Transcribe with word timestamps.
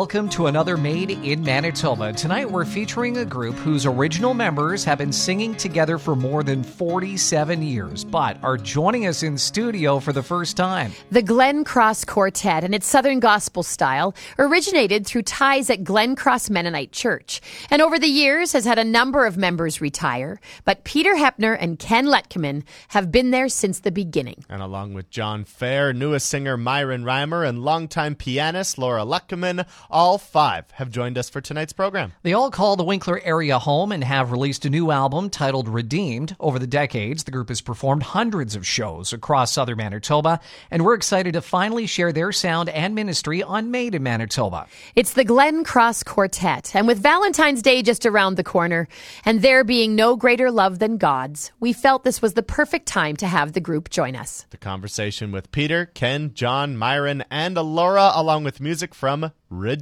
Welcome 0.00 0.30
to 0.30 0.46
another 0.46 0.78
Made 0.78 1.10
in 1.10 1.42
Manitoba. 1.42 2.14
Tonight 2.14 2.50
we're 2.50 2.64
featuring 2.64 3.18
a 3.18 3.24
group 3.26 3.54
whose 3.56 3.84
original 3.84 4.32
members 4.32 4.82
have 4.82 4.96
been 4.96 5.12
singing 5.12 5.54
together 5.54 5.98
for 5.98 6.16
more 6.16 6.42
than 6.42 6.62
47 6.62 7.60
years, 7.60 8.02
but 8.02 8.42
are 8.42 8.56
joining 8.56 9.06
us 9.06 9.22
in 9.22 9.36
studio 9.36 10.00
for 10.00 10.14
the 10.14 10.22
first 10.22 10.56
time. 10.56 10.92
The 11.10 11.22
Glencross 11.22 12.06
Quartet 12.06 12.64
and 12.64 12.74
its 12.74 12.86
Southern 12.86 13.20
Gospel 13.20 13.62
style 13.62 14.14
originated 14.38 15.06
through 15.06 15.24
ties 15.24 15.68
at 15.68 15.84
Glencross 15.84 16.48
Mennonite 16.48 16.92
Church, 16.92 17.42
and 17.70 17.82
over 17.82 17.98
the 17.98 18.08
years 18.08 18.54
has 18.54 18.64
had 18.64 18.78
a 18.78 18.84
number 18.84 19.26
of 19.26 19.36
members 19.36 19.82
retire, 19.82 20.40
but 20.64 20.82
Peter 20.84 21.12
Hepner 21.12 21.58
and 21.60 21.78
Ken 21.78 22.06
Letkeman 22.06 22.62
have 22.88 23.12
been 23.12 23.32
there 23.32 23.50
since 23.50 23.80
the 23.80 23.92
beginning. 23.92 24.46
And 24.48 24.62
along 24.62 24.94
with 24.94 25.10
John 25.10 25.44
Fair, 25.44 25.92
newest 25.92 26.26
singer 26.26 26.56
Myron 26.56 27.04
Reimer, 27.04 27.46
and 27.46 27.62
longtime 27.62 28.14
pianist 28.14 28.78
Laura 28.78 29.02
Letkeman, 29.02 29.66
all 29.90 30.18
five 30.18 30.70
have 30.72 30.90
joined 30.90 31.18
us 31.18 31.28
for 31.28 31.40
tonight's 31.40 31.72
program. 31.72 32.12
They 32.22 32.32
all 32.32 32.50
call 32.50 32.76
the 32.76 32.84
Winkler 32.84 33.20
area 33.24 33.58
home 33.58 33.92
and 33.92 34.04
have 34.04 34.32
released 34.32 34.64
a 34.64 34.70
new 34.70 34.90
album 34.90 35.30
titled 35.30 35.68
Redeemed. 35.68 36.36
Over 36.38 36.58
the 36.58 36.66
decades, 36.66 37.24
the 37.24 37.30
group 37.30 37.48
has 37.48 37.60
performed 37.60 38.02
hundreds 38.02 38.54
of 38.54 38.66
shows 38.66 39.12
across 39.12 39.52
southern 39.52 39.78
Manitoba, 39.78 40.40
and 40.70 40.84
we're 40.84 40.94
excited 40.94 41.32
to 41.32 41.42
finally 41.42 41.86
share 41.86 42.12
their 42.12 42.32
sound 42.32 42.68
and 42.68 42.94
ministry 42.94 43.42
on 43.42 43.70
Made 43.70 43.94
in 43.94 44.02
Manitoba. 44.02 44.66
It's 44.94 45.14
the 45.14 45.24
Glencross 45.24 46.04
Quartet, 46.04 46.74
and 46.74 46.86
with 46.86 47.02
Valentine's 47.02 47.62
Day 47.62 47.82
just 47.82 48.06
around 48.06 48.36
the 48.36 48.44
corner, 48.44 48.88
and 49.24 49.42
there 49.42 49.64
being 49.64 49.96
no 49.96 50.16
greater 50.16 50.50
love 50.50 50.78
than 50.78 50.98
God's, 50.98 51.52
we 51.60 51.72
felt 51.72 52.04
this 52.04 52.22
was 52.22 52.34
the 52.34 52.42
perfect 52.42 52.86
time 52.86 53.16
to 53.16 53.26
have 53.26 53.52
the 53.52 53.60
group 53.60 53.90
join 53.90 54.14
us. 54.14 54.46
The 54.50 54.56
conversation 54.56 55.32
with 55.32 55.50
Peter, 55.50 55.86
Ken, 55.86 56.32
John, 56.34 56.76
Myron, 56.76 57.24
and 57.30 57.56
Laura, 57.56 58.12
along 58.14 58.44
with 58.44 58.60
music 58.60 58.94
from 58.94 59.32
Redeemed. 59.48 59.79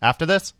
After 0.00 0.24
this. 0.24 0.54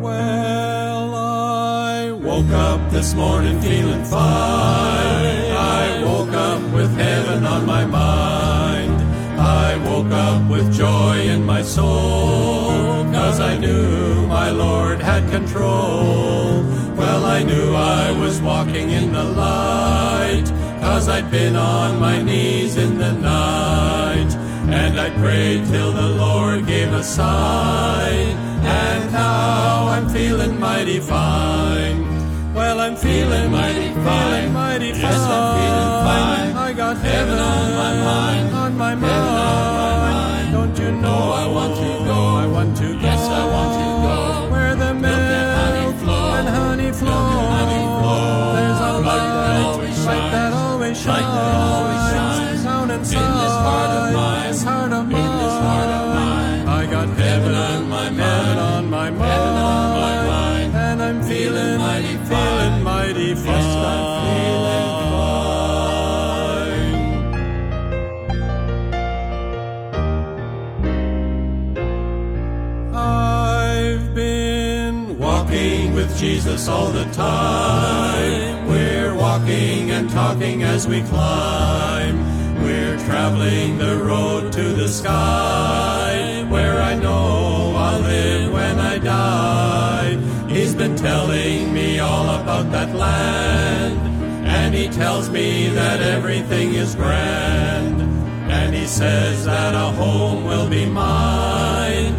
Well, 0.00 1.14
I 1.14 2.12
woke 2.12 2.50
up 2.50 2.90
this 2.90 3.14
morning 3.14 3.60
feeling 3.60 4.04
fine. 4.04 5.52
I 5.52 6.02
woke 6.04 6.32
up 6.32 6.62
with 6.72 6.96
heaven 6.96 7.44
on 7.46 7.66
my 7.66 7.84
mind. 7.84 9.02
I 9.38 9.76
woke 9.88 10.12
up 10.12 10.50
with 10.50 10.72
joy 10.72 11.20
in 11.20 11.44
my 11.44 11.62
soul, 11.62 13.04
cause 13.12 13.38
I 13.40 13.58
knew 13.58 14.26
my 14.28 14.50
Lord 14.50 15.00
had 15.00 15.28
control. 15.30 16.62
Well, 16.96 17.24
I 17.24 17.42
knew 17.42 17.74
I 17.74 18.12
was 18.12 18.40
walking 18.40 18.90
in 18.90 19.12
the 19.12 19.24
light, 19.24 20.50
cause 20.82 21.08
I'd 21.08 21.30
been 21.30 21.54
on 21.54 22.00
my 22.00 22.20
knees 22.20 22.76
in 22.76 22.98
the 22.98 23.12
night. 23.12 24.30
And 24.80 24.98
I 24.98 25.08
prayed 25.22 25.64
till 25.66 25.92
the 25.92 26.08
Lord 26.24 26.66
gave 26.66 26.92
a 26.92 27.02
sign, 27.02 28.28
and 28.82 29.12
now 29.12 29.88
I'm 29.94 30.08
feeling 30.08 30.58
mighty 30.58 31.00
fine. 31.00 31.98
Well, 32.54 32.78
I'm 32.80 32.96
feeling 32.96 33.50
mighty 33.50 33.90
fine, 34.06 34.52
mighty 34.52 34.92
fine. 34.92 35.02
Yes, 35.02 35.20
I'm 35.36 35.46
feeling 35.58 35.92
fine. 36.08 36.52
I 36.68 36.72
got 36.72 36.96
heaven 36.96 37.38
on 37.38 37.66
my 37.82 37.92
mind, 38.10 38.54
on 38.54 38.72
my 38.76 38.94
mind. 38.94 40.52
Don't 40.52 40.76
you 40.78 40.90
know 41.02 41.20
oh, 41.22 41.42
I 41.42 41.46
want 41.56 41.71
with 76.02 76.18
Jesus 76.18 76.66
all 76.68 76.90
the 76.90 77.04
time. 77.12 78.66
We're 78.66 79.14
walking 79.14 79.92
and 79.92 80.10
talking 80.10 80.64
as 80.64 80.88
we 80.88 81.00
climb. 81.02 82.16
We're 82.64 82.98
traveling 83.06 83.78
the 83.78 83.96
road 83.98 84.52
to 84.52 84.64
the 84.80 84.88
sky, 84.88 86.44
where 86.48 86.80
I 86.80 86.94
know 86.96 87.74
I'll 87.76 88.00
live 88.00 88.52
when 88.52 88.80
I 88.80 88.98
die. 88.98 90.16
He's 90.48 90.74
been 90.74 90.96
telling 90.96 91.72
me 91.72 92.00
all 92.00 92.28
about 92.40 92.72
that 92.72 92.94
land, 92.96 93.98
and 94.44 94.74
he 94.74 94.88
tells 94.88 95.30
me 95.30 95.68
that 95.68 96.00
everything 96.00 96.74
is 96.74 96.96
grand. 96.96 98.00
And 98.50 98.74
he 98.74 98.86
says 98.86 99.44
that 99.44 99.74
a 99.74 99.90
home 100.02 100.44
will 100.44 100.68
be 100.68 100.84
mine. 100.84 102.12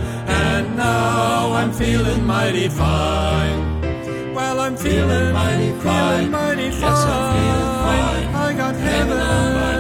And 0.45 0.77
now 0.77 1.51
I'm 1.51 1.73
feeling 1.73 2.25
mighty 2.25 2.69
fine. 2.69 3.72
I'm 4.63 4.78
feeling 4.78 5.34
mighty 5.34 5.72
fine, 5.81 6.31
mighty 6.31 6.72
fine. 6.72 6.79
Yes, 6.79 7.03
I'm 7.03 7.34
feeling 7.35 7.74
fine. 7.84 8.28
I 8.34 8.53
got 8.56 8.75
heaven 8.75 9.19
on 9.19 9.72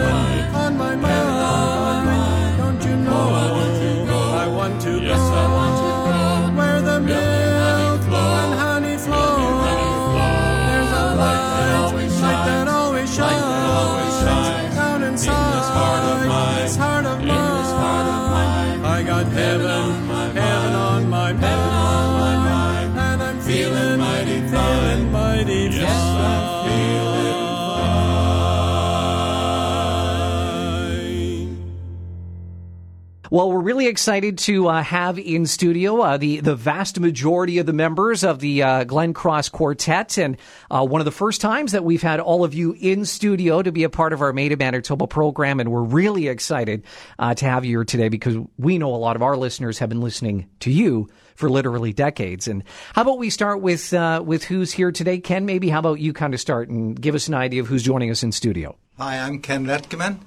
Well, 33.33 33.51
we're 33.51 33.61
really 33.61 33.87
excited 33.87 34.37
to 34.37 34.67
uh, 34.67 34.83
have 34.83 35.17
in 35.17 35.47
studio 35.47 36.01
uh, 36.01 36.17
the 36.17 36.41
the 36.41 36.55
vast 36.55 36.99
majority 36.99 37.57
of 37.57 37.65
the 37.65 37.73
members 37.73 38.23
of 38.23 38.37
the 38.37 38.61
uh, 38.61 38.83
Glencross 38.83 39.51
Quartet, 39.51 40.19
and 40.19 40.37
uh, 40.69 40.85
one 40.85 41.01
of 41.01 41.05
the 41.05 41.11
first 41.11 41.41
times 41.41 41.71
that 41.71 41.83
we've 41.83 42.03
had 42.03 42.19
all 42.19 42.43
of 42.43 42.53
you 42.53 42.75
in 42.79 43.05
studio 43.05 43.63
to 43.63 43.71
be 43.71 43.85
a 43.85 43.89
part 43.89 44.13
of 44.13 44.21
our 44.21 44.33
Made 44.33 44.51
in 44.51 44.59
Manitoba 44.59 45.07
program, 45.07 45.59
and 45.59 45.71
we're 45.71 45.81
really 45.81 46.27
excited 46.27 46.85
uh, 47.17 47.33
to 47.33 47.45
have 47.45 47.65
you 47.65 47.79
here 47.79 47.83
today 47.83 48.07
because 48.07 48.37
we 48.59 48.77
know 48.77 48.93
a 48.93 48.97
lot 48.97 49.15
of 49.15 49.23
our 49.23 49.35
listeners 49.35 49.79
have 49.79 49.89
been 49.89 50.01
listening 50.01 50.47
to 50.59 50.69
you 50.69 51.09
for 51.33 51.49
literally 51.49 51.91
decades. 51.91 52.47
And 52.47 52.63
how 52.93 53.01
about 53.01 53.17
we 53.17 53.31
start 53.31 53.61
with 53.61 53.95
uh, 53.95 54.21
with 54.23 54.43
who's 54.43 54.71
here 54.71 54.91
today, 54.91 55.17
Ken? 55.17 55.47
Maybe 55.47 55.69
how 55.69 55.79
about 55.79 55.99
you 55.99 56.13
kind 56.13 56.35
of 56.35 56.39
start 56.39 56.69
and 56.69 57.01
give 57.01 57.15
us 57.15 57.27
an 57.27 57.33
idea 57.33 57.61
of 57.61 57.67
who's 57.67 57.81
joining 57.81 58.11
us 58.11 58.21
in 58.21 58.31
studio? 58.31 58.77
Hi, 58.99 59.17
I'm 59.17 59.39
Ken 59.39 59.65
Letkeman, 59.65 60.19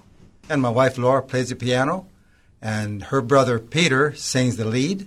and 0.48 0.60
my 0.60 0.70
wife 0.70 0.98
Laura 0.98 1.22
plays 1.22 1.50
the 1.50 1.54
piano, 1.54 2.08
and 2.60 3.04
her 3.04 3.20
brother 3.20 3.58
Peter 3.58 4.14
sings 4.14 4.56
the 4.56 4.64
lead, 4.64 5.06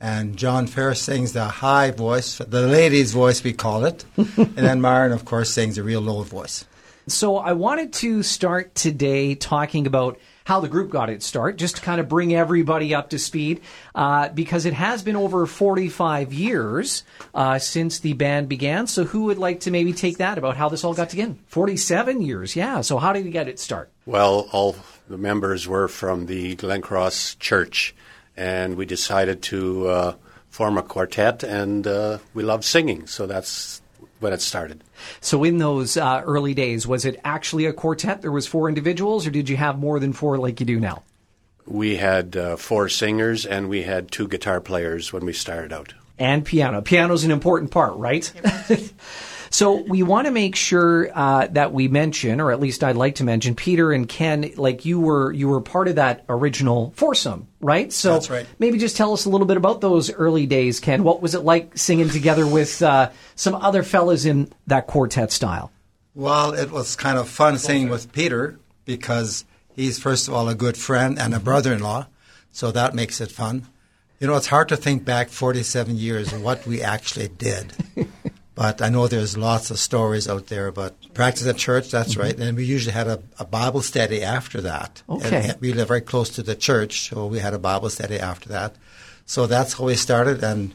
and 0.00 0.36
John 0.36 0.66
Fair 0.66 0.94
sings 0.94 1.32
the 1.32 1.44
high 1.44 1.90
voice, 1.90 2.38
the 2.38 2.66
lady's 2.66 3.12
voice 3.12 3.42
we 3.42 3.52
call 3.52 3.84
it, 3.84 4.04
and 4.16 4.54
then 4.54 4.80
Myron, 4.80 5.12
of 5.12 5.24
course, 5.24 5.50
sings 5.50 5.76
the 5.76 5.82
real 5.82 6.00
low 6.00 6.22
voice. 6.22 6.64
So 7.08 7.36
I 7.36 7.52
wanted 7.52 7.92
to 7.94 8.24
start 8.24 8.74
today 8.74 9.36
talking 9.36 9.86
about 9.86 10.18
how 10.46 10.60
the 10.60 10.68
group 10.68 10.90
got 10.90 11.10
its 11.10 11.26
start, 11.26 11.56
just 11.56 11.76
to 11.76 11.82
kind 11.82 12.00
of 12.00 12.08
bring 12.08 12.34
everybody 12.34 12.94
up 12.94 13.10
to 13.10 13.18
speed, 13.18 13.60
uh, 13.94 14.28
because 14.28 14.64
it 14.64 14.72
has 14.72 15.02
been 15.02 15.16
over 15.16 15.46
45 15.46 16.32
years 16.32 17.04
uh, 17.34 17.58
since 17.58 17.98
the 17.98 18.12
band 18.12 18.48
began. 18.48 18.86
So 18.86 19.04
who 19.04 19.24
would 19.24 19.38
like 19.38 19.60
to 19.60 19.70
maybe 19.70 19.92
take 19.92 20.18
that 20.18 20.38
about 20.38 20.56
how 20.56 20.68
this 20.68 20.84
all 20.84 20.94
got 20.94 21.10
together? 21.10 21.34
47 21.46 22.22
years, 22.22 22.54
yeah. 22.54 22.80
So 22.80 22.98
how 22.98 23.12
did 23.12 23.26
it 23.26 23.30
get 23.30 23.48
its 23.48 23.62
start? 23.62 23.90
Well, 24.04 24.48
all 24.52 24.76
the 25.08 25.18
members 25.18 25.68
were 25.68 25.88
from 25.88 26.26
the 26.26 26.56
Glencross 26.56 27.38
Church, 27.38 27.94
and 28.36 28.76
we 28.76 28.86
decided 28.86 29.42
to 29.42 29.88
uh, 29.88 30.14
form 30.50 30.78
a 30.78 30.82
quartet, 30.82 31.42
and 31.42 31.86
uh, 31.86 32.18
we 32.34 32.42
loved 32.42 32.64
singing, 32.64 33.06
so 33.06 33.26
that's 33.26 33.82
when 34.20 34.32
it 34.32 34.40
started. 34.40 34.82
So 35.20 35.44
in 35.44 35.58
those 35.58 35.96
uh, 35.96 36.22
early 36.24 36.54
days, 36.54 36.86
was 36.86 37.04
it 37.04 37.20
actually 37.24 37.66
a 37.66 37.72
quartet? 37.72 38.22
There 38.22 38.32
was 38.32 38.46
four 38.46 38.68
individuals, 38.68 39.26
or 39.26 39.30
did 39.30 39.48
you 39.48 39.56
have 39.56 39.78
more 39.78 40.00
than 40.00 40.12
four 40.12 40.38
like 40.38 40.58
you 40.60 40.66
do 40.66 40.80
now? 40.80 41.02
We 41.66 41.96
had 41.96 42.36
uh, 42.36 42.56
four 42.56 42.88
singers, 42.88 43.44
and 43.44 43.68
we 43.68 43.82
had 43.82 44.10
two 44.10 44.28
guitar 44.28 44.60
players 44.60 45.12
when 45.12 45.24
we 45.24 45.32
started 45.32 45.72
out. 45.72 45.94
And 46.18 46.44
piano. 46.44 46.80
Piano's 46.80 47.24
an 47.24 47.30
important 47.30 47.70
part, 47.70 47.96
right? 47.96 48.32
So 49.50 49.82
we 49.82 50.02
want 50.02 50.26
to 50.26 50.32
make 50.32 50.56
sure 50.56 51.10
uh, 51.14 51.46
that 51.48 51.72
we 51.72 51.88
mention, 51.88 52.40
or 52.40 52.52
at 52.52 52.60
least 52.60 52.84
I'd 52.84 52.96
like 52.96 53.16
to 53.16 53.24
mention, 53.24 53.54
Peter 53.54 53.92
and 53.92 54.08
Ken. 54.08 54.52
Like 54.56 54.84
you 54.84 55.00
were, 55.00 55.32
you 55.32 55.48
were 55.48 55.60
part 55.60 55.88
of 55.88 55.96
that 55.96 56.24
original 56.28 56.92
foursome, 56.96 57.48
right? 57.60 57.92
So 57.92 58.12
That's 58.12 58.28
right. 58.28 58.46
maybe 58.58 58.78
just 58.78 58.96
tell 58.96 59.12
us 59.12 59.24
a 59.24 59.30
little 59.30 59.46
bit 59.46 59.56
about 59.56 59.80
those 59.80 60.12
early 60.12 60.46
days, 60.46 60.80
Ken. 60.80 61.04
What 61.04 61.22
was 61.22 61.34
it 61.34 61.40
like 61.40 61.78
singing 61.78 62.10
together 62.10 62.46
with 62.46 62.82
uh, 62.82 63.10
some 63.34 63.54
other 63.54 63.82
fellas 63.82 64.24
in 64.24 64.52
that 64.66 64.86
quartet 64.86 65.32
style? 65.32 65.72
Well, 66.14 66.52
it 66.52 66.70
was 66.70 66.96
kind 66.96 67.18
of 67.18 67.28
fun 67.28 67.58
singing 67.58 67.88
with 67.88 68.12
Peter 68.12 68.58
because 68.84 69.44
he's, 69.74 69.98
first 69.98 70.28
of 70.28 70.34
all, 70.34 70.48
a 70.48 70.54
good 70.54 70.76
friend 70.76 71.18
and 71.18 71.34
a 71.34 71.40
brother 71.40 71.72
in 71.72 71.80
law. 71.80 72.08
So 72.52 72.72
that 72.72 72.94
makes 72.94 73.20
it 73.20 73.30
fun. 73.30 73.66
You 74.18 74.26
know, 74.26 74.36
it's 74.36 74.46
hard 74.46 74.68
to 74.70 74.76
think 74.76 75.04
back 75.04 75.28
47 75.28 75.96
years 75.96 76.32
and 76.32 76.42
what 76.42 76.66
we 76.66 76.82
actually 76.82 77.28
did. 77.28 77.72
but 78.54 78.80
I 78.80 78.88
know 78.88 79.06
there's 79.06 79.36
lots 79.36 79.70
of 79.70 79.78
stories 79.78 80.26
out 80.26 80.46
there. 80.46 80.72
But 80.72 80.94
practice 81.12 81.46
at 81.46 81.58
church, 81.58 81.90
that's 81.90 82.16
right. 82.16 82.38
And 82.38 82.56
we 82.56 82.64
usually 82.64 82.94
had 82.94 83.06
a, 83.06 83.22
a 83.38 83.44
Bible 83.44 83.82
study 83.82 84.22
after 84.22 84.62
that. 84.62 85.02
Okay. 85.08 85.50
And 85.50 85.60
we 85.60 85.74
live 85.74 85.88
very 85.88 86.00
close 86.00 86.30
to 86.30 86.42
the 86.42 86.56
church, 86.56 87.10
so 87.10 87.26
we 87.26 87.40
had 87.40 87.52
a 87.52 87.58
Bible 87.58 87.90
study 87.90 88.18
after 88.18 88.48
that. 88.48 88.76
So 89.26 89.46
that's 89.46 89.74
how 89.74 89.84
we 89.84 89.96
started. 89.96 90.42
And 90.42 90.74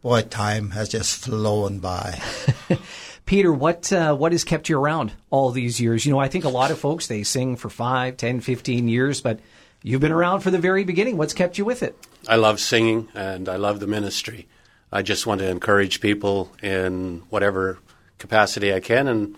boy, 0.00 0.22
time 0.22 0.70
has 0.70 0.88
just 0.88 1.24
flown 1.24 1.80
by. 1.80 2.22
Peter, 3.26 3.52
what 3.52 3.92
uh, 3.92 4.16
what 4.16 4.32
has 4.32 4.42
kept 4.42 4.68
you 4.68 4.78
around 4.78 5.12
all 5.28 5.50
these 5.50 5.80
years? 5.80 6.06
You 6.06 6.12
know, 6.12 6.18
I 6.18 6.28
think 6.28 6.44
a 6.44 6.48
lot 6.48 6.70
of 6.70 6.78
folks 6.78 7.06
they 7.06 7.22
sing 7.22 7.56
for 7.56 7.68
5, 7.68 8.16
10, 8.16 8.40
15 8.40 8.88
years, 8.88 9.20
but 9.20 9.40
you've 9.82 10.00
been 10.00 10.12
around 10.12 10.40
for 10.40 10.50
the 10.50 10.58
very 10.58 10.84
beginning. 10.84 11.16
What's 11.16 11.34
kept 11.34 11.58
you 11.58 11.64
with 11.64 11.82
it? 11.82 11.96
I 12.28 12.36
love 12.36 12.60
singing 12.60 13.08
and 13.14 13.48
I 13.48 13.56
love 13.56 13.80
the 13.80 13.86
ministry. 13.86 14.46
I 14.92 15.02
just 15.02 15.26
want 15.26 15.40
to 15.40 15.48
encourage 15.48 16.00
people 16.00 16.52
in 16.62 17.22
whatever 17.30 17.78
capacity 18.18 18.74
I 18.74 18.80
can. 18.80 19.06
And 19.08 19.36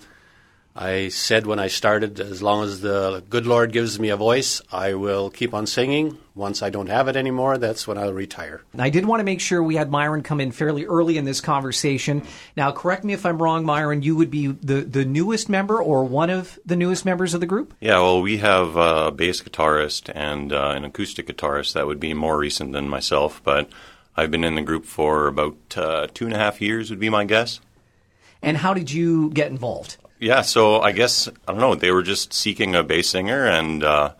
I 0.74 1.08
said 1.08 1.46
when 1.46 1.58
I 1.58 1.66
started, 1.66 2.18
as 2.18 2.42
long 2.42 2.64
as 2.64 2.80
the 2.80 3.22
good 3.28 3.46
Lord 3.46 3.72
gives 3.72 4.00
me 4.00 4.08
a 4.08 4.16
voice, 4.16 4.62
I 4.72 4.94
will 4.94 5.28
keep 5.28 5.52
on 5.52 5.66
singing. 5.66 6.16
Once 6.34 6.62
I 6.62 6.70
don't 6.70 6.88
have 6.88 7.08
it 7.08 7.16
anymore, 7.16 7.58
that's 7.58 7.86
when 7.86 7.98
I'll 7.98 8.14
retire. 8.14 8.62
I 8.78 8.88
did 8.88 9.04
want 9.04 9.20
to 9.20 9.24
make 9.24 9.40
sure 9.40 9.62
we 9.62 9.76
had 9.76 9.90
Myron 9.90 10.22
come 10.22 10.40
in 10.40 10.50
fairly 10.50 10.86
early 10.86 11.18
in 11.18 11.26
this 11.26 11.42
conversation. 11.42 12.22
Now, 12.56 12.72
correct 12.72 13.04
me 13.04 13.12
if 13.12 13.26
I'm 13.26 13.42
wrong, 13.42 13.66
Myron. 13.66 14.02
You 14.02 14.16
would 14.16 14.30
be 14.30 14.46
the, 14.46 14.80
the 14.80 15.04
newest 15.04 15.50
member 15.50 15.82
or 15.82 16.04
one 16.04 16.30
of 16.30 16.58
the 16.64 16.76
newest 16.76 17.04
members 17.04 17.34
of 17.34 17.40
the 17.40 17.46
group? 17.46 17.74
Yeah, 17.80 18.00
well, 18.00 18.22
we 18.22 18.38
have 18.38 18.74
a 18.76 19.10
bass 19.10 19.42
guitarist 19.42 20.10
and 20.14 20.54
uh, 20.54 20.72
an 20.74 20.86
acoustic 20.86 21.26
guitarist 21.26 21.74
that 21.74 21.86
would 21.86 22.00
be 22.00 22.14
more 22.14 22.38
recent 22.38 22.72
than 22.72 22.88
myself, 22.88 23.42
but 23.44 23.68
I've 24.16 24.30
been 24.30 24.44
in 24.44 24.54
the 24.54 24.62
group 24.62 24.86
for 24.86 25.26
about 25.26 25.56
uh, 25.76 26.06
two 26.14 26.24
and 26.24 26.34
a 26.34 26.38
half 26.38 26.62
years, 26.62 26.88
would 26.88 26.98
be 26.98 27.10
my 27.10 27.26
guess. 27.26 27.60
And 28.40 28.56
how 28.56 28.72
did 28.72 28.90
you 28.90 29.30
get 29.30 29.50
involved? 29.50 29.98
Yeah, 30.22 30.42
so 30.42 30.80
I 30.80 30.92
guess 30.92 31.26
I 31.26 31.50
don't 31.50 31.60
know. 31.60 31.74
They 31.74 31.90
were 31.90 32.04
just 32.04 32.32
seeking 32.32 32.76
a 32.76 32.84
bass 32.84 33.08
singer, 33.08 33.44
and 33.44 33.82
uh, 33.82 34.12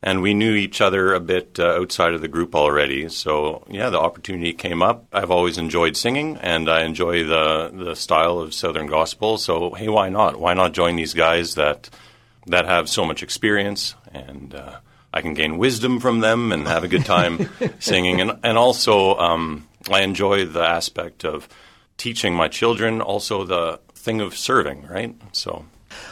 and 0.00 0.22
we 0.22 0.34
knew 0.34 0.54
each 0.54 0.80
other 0.80 1.14
a 1.14 1.18
bit 1.18 1.58
uh, 1.58 1.80
outside 1.80 2.14
of 2.14 2.20
the 2.20 2.28
group 2.28 2.54
already. 2.54 3.08
So 3.08 3.64
yeah, 3.68 3.90
the 3.90 3.98
opportunity 3.98 4.52
came 4.52 4.82
up. 4.82 5.04
I've 5.12 5.32
always 5.32 5.58
enjoyed 5.58 5.96
singing, 5.96 6.36
and 6.36 6.70
I 6.70 6.84
enjoy 6.84 7.24
the 7.24 7.72
the 7.74 7.96
style 7.96 8.38
of 8.38 8.54
Southern 8.54 8.86
gospel. 8.86 9.36
So 9.36 9.70
hey, 9.70 9.88
why 9.88 10.10
not? 10.10 10.38
Why 10.38 10.54
not 10.54 10.74
join 10.74 10.94
these 10.94 11.12
guys 11.12 11.56
that 11.56 11.90
that 12.46 12.66
have 12.66 12.88
so 12.88 13.04
much 13.04 13.22
experience 13.22 13.96
and. 14.12 14.54
Uh, 14.54 14.78
I 15.14 15.20
can 15.20 15.34
gain 15.34 15.58
wisdom 15.58 16.00
from 16.00 16.20
them 16.20 16.52
and 16.52 16.66
have 16.66 16.84
a 16.84 16.88
good 16.88 17.04
time 17.04 17.50
singing, 17.80 18.22
and 18.22 18.38
and 18.42 18.56
also 18.56 19.18
um, 19.18 19.68
I 19.90 20.00
enjoy 20.00 20.46
the 20.46 20.62
aspect 20.62 21.26
of 21.26 21.50
teaching 21.98 22.34
my 22.34 22.48
children, 22.48 23.02
also 23.02 23.44
the 23.44 23.78
thing 24.02 24.20
of 24.20 24.36
serving, 24.36 24.86
right? 24.88 25.14
So 25.32 25.64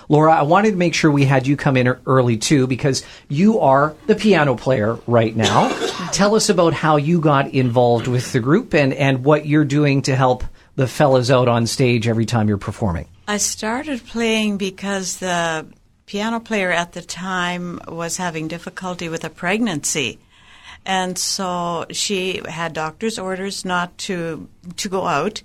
Laura, 0.08 0.32
I 0.32 0.42
wanted 0.42 0.72
to 0.72 0.76
make 0.76 0.94
sure 0.94 1.10
we 1.10 1.24
had 1.24 1.46
you 1.46 1.56
come 1.56 1.76
in 1.76 1.88
early 2.06 2.36
too 2.36 2.66
because 2.66 3.04
you 3.28 3.60
are 3.60 3.94
the 4.06 4.14
piano 4.14 4.54
player 4.54 4.98
right 5.06 5.34
now. 5.34 5.68
Tell 6.12 6.34
us 6.34 6.48
about 6.48 6.72
how 6.72 6.96
you 6.96 7.20
got 7.20 7.52
involved 7.52 8.06
with 8.06 8.32
the 8.32 8.40
group 8.40 8.74
and, 8.74 8.92
and 8.92 9.24
what 9.24 9.46
you're 9.46 9.64
doing 9.64 10.02
to 10.02 10.14
help 10.14 10.44
the 10.76 10.86
fellas 10.86 11.30
out 11.30 11.48
on 11.48 11.66
stage 11.66 12.06
every 12.06 12.26
time 12.26 12.48
you're 12.48 12.58
performing. 12.58 13.08
I 13.26 13.36
started 13.36 14.04
playing 14.06 14.56
because 14.56 15.18
the 15.18 15.66
piano 16.06 16.40
player 16.40 16.70
at 16.70 16.92
the 16.92 17.02
time 17.02 17.80
was 17.86 18.16
having 18.16 18.48
difficulty 18.48 19.08
with 19.08 19.24
a 19.24 19.30
pregnancy. 19.30 20.18
And 20.86 21.18
so 21.18 21.86
she 21.90 22.40
had 22.48 22.72
doctor's 22.72 23.18
orders 23.18 23.64
not 23.64 23.96
to 23.98 24.48
to 24.76 24.88
go 24.88 25.06
out. 25.06 25.42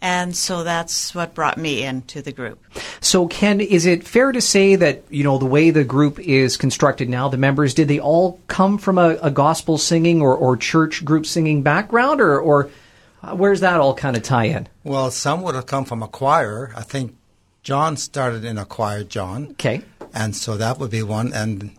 And 0.00 0.36
so 0.36 0.62
that's 0.62 1.14
what 1.14 1.34
brought 1.34 1.58
me 1.58 1.82
into 1.82 2.22
the 2.22 2.30
group. 2.30 2.64
So, 3.00 3.26
Ken, 3.26 3.60
is 3.60 3.84
it 3.84 4.06
fair 4.06 4.30
to 4.30 4.40
say 4.40 4.76
that, 4.76 5.02
you 5.10 5.24
know, 5.24 5.38
the 5.38 5.46
way 5.46 5.70
the 5.70 5.82
group 5.82 6.20
is 6.20 6.56
constructed 6.56 7.08
now, 7.08 7.28
the 7.28 7.36
members, 7.36 7.74
did 7.74 7.88
they 7.88 7.98
all 7.98 8.40
come 8.46 8.78
from 8.78 8.96
a, 8.96 9.18
a 9.22 9.30
gospel 9.30 9.76
singing 9.76 10.22
or, 10.22 10.36
or 10.36 10.56
church 10.56 11.04
group 11.04 11.26
singing 11.26 11.62
background, 11.62 12.20
or, 12.20 12.38
or 12.38 12.70
where's 13.32 13.60
that 13.60 13.80
all 13.80 13.94
kind 13.94 14.16
of 14.16 14.22
tie 14.22 14.44
in? 14.44 14.68
Well, 14.84 15.10
some 15.10 15.42
would 15.42 15.56
have 15.56 15.66
come 15.66 15.84
from 15.84 16.02
a 16.02 16.08
choir. 16.08 16.72
I 16.76 16.82
think 16.82 17.16
John 17.64 17.96
started 17.96 18.44
in 18.44 18.56
a 18.56 18.64
choir, 18.64 19.02
John. 19.02 19.48
Okay. 19.50 19.82
And 20.14 20.36
so 20.36 20.56
that 20.56 20.78
would 20.78 20.90
be 20.90 21.02
one. 21.02 21.32
And 21.32 21.72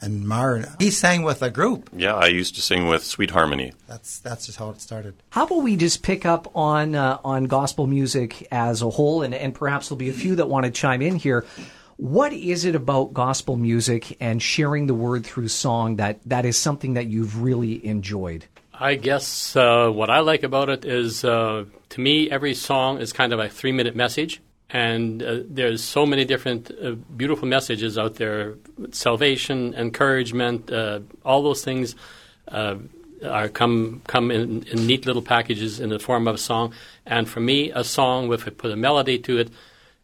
and 0.00 0.26
Myron, 0.26 0.66
he 0.78 0.90
sang 0.90 1.22
with 1.22 1.42
a 1.42 1.50
group. 1.50 1.90
yeah, 1.96 2.14
I 2.14 2.26
used 2.26 2.54
to 2.56 2.62
sing 2.62 2.86
with 2.86 3.04
Sweet 3.04 3.30
Harmony. 3.30 3.72
That's 3.86 4.18
that's 4.18 4.46
just 4.46 4.58
how 4.58 4.70
it 4.70 4.80
started. 4.80 5.14
How 5.30 5.46
about 5.46 5.62
we 5.62 5.76
just 5.76 6.02
pick 6.02 6.26
up 6.26 6.50
on 6.54 6.94
uh, 6.94 7.18
on 7.24 7.44
gospel 7.44 7.86
music 7.86 8.46
as 8.50 8.82
a 8.82 8.90
whole, 8.90 9.22
and, 9.22 9.34
and 9.34 9.54
perhaps 9.54 9.88
there'll 9.88 9.98
be 9.98 10.10
a 10.10 10.14
few 10.14 10.36
that 10.36 10.48
want 10.48 10.66
to 10.66 10.72
chime 10.72 11.02
in 11.02 11.16
here. 11.16 11.44
What 11.96 12.34
is 12.34 12.66
it 12.66 12.74
about 12.74 13.14
gospel 13.14 13.56
music 13.56 14.18
and 14.20 14.42
sharing 14.42 14.86
the 14.86 14.94
word 14.94 15.24
through 15.24 15.48
song 15.48 15.96
that, 15.96 16.20
that 16.26 16.44
is 16.44 16.58
something 16.58 16.94
that 16.94 17.06
you've 17.06 17.40
really 17.40 17.84
enjoyed? 17.86 18.44
I 18.74 18.96
guess 18.96 19.56
uh, 19.56 19.88
what 19.88 20.10
I 20.10 20.20
like 20.20 20.42
about 20.42 20.68
it 20.68 20.84
is, 20.84 21.24
uh, 21.24 21.64
to 21.88 22.00
me, 22.00 22.30
every 22.30 22.52
song 22.52 22.98
is 22.98 23.14
kind 23.14 23.32
of 23.32 23.38
a 23.38 23.48
three 23.48 23.72
minute 23.72 23.96
message. 23.96 24.42
And 24.76 25.22
uh, 25.22 25.40
there's 25.58 25.82
so 25.82 26.04
many 26.04 26.24
different 26.26 26.70
uh, 26.70 26.90
beautiful 27.16 27.48
messages 27.48 27.96
out 27.96 28.16
there 28.16 28.56
salvation, 28.90 29.72
encouragement, 29.74 30.70
uh, 30.70 31.00
all 31.24 31.42
those 31.42 31.64
things 31.64 31.96
uh, 32.48 32.76
are 33.24 33.48
come, 33.48 34.02
come 34.06 34.30
in, 34.30 34.64
in 34.64 34.86
neat 34.86 35.06
little 35.06 35.22
packages 35.22 35.80
in 35.80 35.88
the 35.88 35.98
form 35.98 36.28
of 36.28 36.34
a 36.34 36.38
song. 36.38 36.74
And 37.06 37.26
for 37.26 37.40
me, 37.40 37.70
a 37.70 37.84
song, 37.84 38.30
if 38.34 38.46
I 38.46 38.50
put 38.50 38.70
a 38.70 38.76
melody 38.76 39.18
to 39.20 39.38
it, 39.38 39.48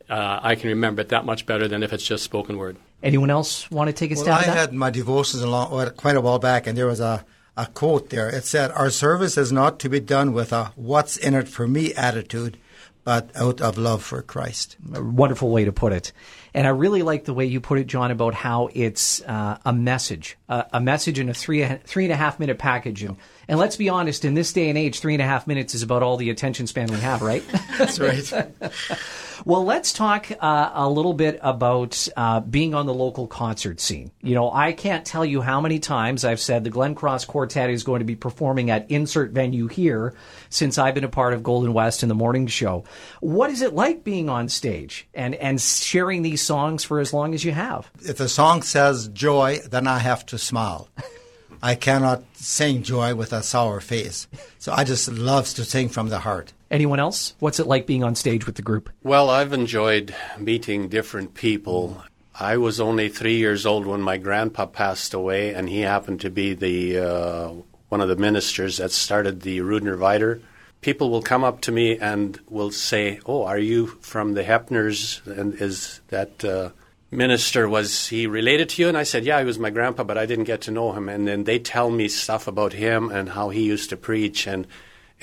uh, 0.08 0.40
I 0.42 0.54
can 0.54 0.70
remember 0.70 1.02
it 1.02 1.10
that 1.10 1.26
much 1.26 1.44
better 1.44 1.68
than 1.68 1.82
if 1.82 1.92
it's 1.92 2.06
just 2.06 2.24
spoken 2.24 2.56
word. 2.56 2.76
Anyone 3.02 3.30
else 3.30 3.70
want 3.70 3.88
to 3.88 3.92
take 3.92 4.10
a 4.10 4.14
Well, 4.14 4.24
stab 4.24 4.38
I 4.38 4.40
at 4.40 4.46
that? 4.46 4.56
had 4.56 4.72
my 4.72 4.88
devotions 4.88 5.42
a 5.42 5.48
long, 5.48 5.90
quite 5.98 6.16
a 6.16 6.22
while 6.22 6.38
back, 6.38 6.66
and 6.66 6.78
there 6.78 6.86
was 6.86 7.00
a, 7.00 7.26
a 7.58 7.66
quote 7.66 8.08
there. 8.08 8.30
It 8.30 8.44
said, 8.44 8.70
Our 8.70 8.88
service 8.88 9.36
is 9.36 9.52
not 9.52 9.78
to 9.80 9.90
be 9.90 10.00
done 10.00 10.32
with 10.32 10.50
a 10.50 10.72
what's 10.76 11.18
in 11.18 11.34
it 11.34 11.48
for 11.48 11.68
me 11.68 11.92
attitude, 11.92 12.56
but 13.04 13.30
out 13.36 13.60
of 13.60 13.78
love 13.78 14.02
for 14.02 14.22
Christ. 14.22 14.76
a 14.94 15.02
wonderful 15.02 15.50
way 15.50 15.64
to 15.64 15.72
put 15.72 15.92
it. 15.92 16.12
And 16.54 16.66
I 16.66 16.70
really 16.70 17.02
like 17.02 17.24
the 17.24 17.34
way 17.34 17.46
you 17.46 17.60
put 17.60 17.78
it, 17.78 17.86
John, 17.86 18.10
about 18.10 18.34
how 18.34 18.68
it's 18.74 19.22
uh, 19.22 19.58
a 19.64 19.72
message, 19.72 20.36
uh, 20.48 20.64
a 20.72 20.80
message 20.80 21.18
in 21.18 21.28
a 21.28 21.34
three 21.34 21.66
three 21.84 22.04
and 22.04 22.12
a 22.12 22.16
half 22.16 22.38
minute 22.38 22.58
package. 22.58 23.02
And, 23.02 23.16
and 23.48 23.58
let's 23.58 23.76
be 23.76 23.88
honest, 23.88 24.24
in 24.24 24.34
this 24.34 24.52
day 24.52 24.68
and 24.68 24.78
age, 24.78 25.00
three 25.00 25.14
and 25.14 25.22
a 25.22 25.26
half 25.26 25.46
minutes 25.46 25.74
is 25.74 25.82
about 25.82 26.02
all 26.02 26.16
the 26.16 26.30
attention 26.30 26.66
span 26.66 26.88
we 26.88 26.98
have, 26.98 27.22
right? 27.22 27.42
That's 27.78 27.98
right. 27.98 28.52
Well, 29.44 29.64
let's 29.64 29.92
talk 29.92 30.30
uh, 30.40 30.70
a 30.72 30.88
little 30.88 31.14
bit 31.14 31.40
about 31.42 32.06
uh, 32.16 32.40
being 32.40 32.74
on 32.74 32.86
the 32.86 32.94
local 32.94 33.26
concert 33.26 33.80
scene. 33.80 34.12
You 34.22 34.36
know, 34.36 34.52
I 34.52 34.72
can't 34.72 35.04
tell 35.04 35.24
you 35.24 35.40
how 35.40 35.60
many 35.60 35.80
times 35.80 36.24
I've 36.24 36.38
said 36.38 36.62
the 36.62 36.70
Glencross 36.70 37.26
Quartet 37.26 37.68
is 37.70 37.82
going 37.82 37.98
to 37.98 38.04
be 38.04 38.14
performing 38.14 38.70
at 38.70 38.88
insert 38.88 39.32
venue 39.32 39.66
here 39.66 40.14
since 40.48 40.78
I've 40.78 40.94
been 40.94 41.02
a 41.02 41.08
part 41.08 41.34
of 41.34 41.42
Golden 41.42 41.72
West 41.72 42.04
in 42.04 42.08
the 42.08 42.14
morning 42.14 42.46
show. 42.46 42.84
What 43.20 43.50
is 43.50 43.62
it 43.62 43.74
like 43.74 44.04
being 44.04 44.28
on 44.28 44.48
stage 44.48 45.08
and, 45.12 45.34
and 45.34 45.60
sharing 45.60 46.22
these 46.22 46.41
songs 46.42 46.84
for 46.84 47.00
as 47.00 47.12
long 47.12 47.34
as 47.34 47.44
you 47.44 47.52
have? 47.52 47.90
if 48.04 48.18
the 48.18 48.28
song 48.28 48.62
says 48.62 49.08
joy, 49.08 49.58
then 49.70 49.86
I 49.86 49.98
have 49.98 50.26
to 50.26 50.38
smile. 50.38 50.88
I 51.62 51.76
cannot 51.76 52.24
sing 52.34 52.82
joy 52.82 53.14
with 53.14 53.32
a 53.32 53.42
sour 53.42 53.80
face. 53.80 54.26
So 54.58 54.72
I 54.72 54.82
just 54.82 55.10
love 55.10 55.48
to 55.54 55.64
sing 55.64 55.88
from 55.88 56.08
the 56.08 56.18
heart. 56.18 56.52
Anyone 56.72 56.98
else? 56.98 57.34
What's 57.38 57.60
it 57.60 57.68
like 57.68 57.86
being 57.86 58.02
on 58.02 58.16
stage 58.16 58.46
with 58.46 58.56
the 58.56 58.62
group? 58.62 58.90
Well, 59.04 59.30
I've 59.30 59.52
enjoyed 59.52 60.14
meeting 60.38 60.88
different 60.88 61.34
people. 61.34 62.02
I 62.38 62.56
was 62.56 62.80
only 62.80 63.08
three 63.08 63.36
years 63.36 63.64
old 63.64 63.86
when 63.86 64.00
my 64.00 64.16
grandpa 64.16 64.66
passed 64.66 65.14
away, 65.14 65.54
and 65.54 65.68
he 65.68 65.80
happened 65.82 66.20
to 66.22 66.30
be 66.30 66.54
the 66.54 66.98
uh, 66.98 67.52
one 67.90 68.00
of 68.00 68.08
the 68.08 68.16
ministers 68.16 68.78
that 68.78 68.90
started 68.90 69.42
the 69.42 69.60
Rudnerweider. 69.60 70.40
People 70.82 71.10
will 71.10 71.22
come 71.22 71.42
up 71.42 71.62
to 71.62 71.72
me 71.72 71.96
and 71.96 72.38
will 72.50 72.70
say, 72.70 73.20
"Oh, 73.24 73.44
are 73.44 73.58
you 73.58 73.86
from 74.02 74.34
the 74.34 74.42
Hepners? 74.42 75.22
And 75.26 75.54
is 75.54 76.00
that 76.08 76.44
uh, 76.44 76.70
minister 77.10 77.68
was 77.68 78.08
he 78.08 78.26
related 78.26 78.68
to 78.70 78.82
you?" 78.82 78.88
And 78.88 78.98
I 78.98 79.04
said, 79.04 79.24
"Yeah, 79.24 79.38
he 79.38 79.46
was 79.46 79.58
my 79.58 79.70
grandpa, 79.70 80.04
but 80.04 80.18
I 80.18 80.26
didn't 80.26 80.44
get 80.44 80.60
to 80.62 80.70
know 80.70 80.92
him." 80.92 81.08
And 81.08 81.26
then 81.26 81.44
they 81.44 81.58
tell 81.58 81.88
me 81.90 82.08
stuff 82.08 82.46
about 82.46 82.74
him 82.74 83.10
and 83.10 83.30
how 83.30 83.48
he 83.48 83.62
used 83.62 83.88
to 83.90 83.96
preach 83.96 84.46
and 84.46 84.66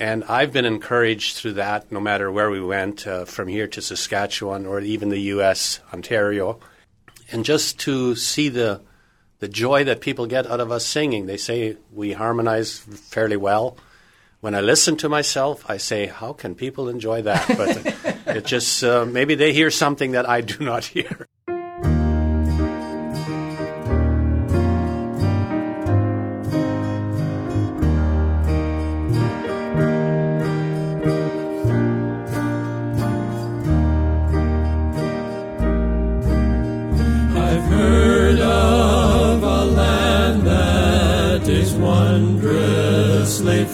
And 0.00 0.24
I've 0.24 0.50
been 0.50 0.64
encouraged 0.64 1.36
through 1.36 1.52
that 1.60 1.92
no 1.92 2.00
matter 2.00 2.32
where 2.32 2.50
we 2.50 2.58
went, 2.58 3.06
uh, 3.06 3.26
from 3.26 3.48
here 3.48 3.66
to 3.66 3.82
Saskatchewan 3.82 4.64
or 4.64 4.80
even 4.80 5.10
the 5.10 5.20
U.S., 5.36 5.80
Ontario, 5.92 6.58
and 7.30 7.44
just 7.44 7.78
to 7.80 8.16
see 8.16 8.48
the, 8.48 8.80
the 9.40 9.48
joy 9.48 9.84
that 9.84 10.00
people 10.00 10.26
get 10.26 10.46
out 10.46 10.58
of 10.58 10.72
us 10.72 10.86
singing. 10.86 11.26
They 11.26 11.36
say 11.36 11.76
we 11.92 12.12
harmonize 12.14 12.78
fairly 12.78 13.36
well. 13.36 13.76
When 14.40 14.54
I 14.54 14.62
listen 14.62 14.96
to 14.98 15.08
myself, 15.08 15.68
I 15.68 15.76
say, 15.76 16.06
how 16.06 16.32
can 16.32 16.54
people 16.54 16.88
enjoy 16.88 17.22
that? 17.22 17.46
But 17.56 18.36
it 18.36 18.46
just, 18.46 18.82
uh, 18.82 19.04
maybe 19.04 19.34
they 19.34 19.52
hear 19.52 19.70
something 19.70 20.12
that 20.12 20.26
I 20.26 20.40
do 20.40 20.64
not 20.64 20.84
hear. 20.86 21.28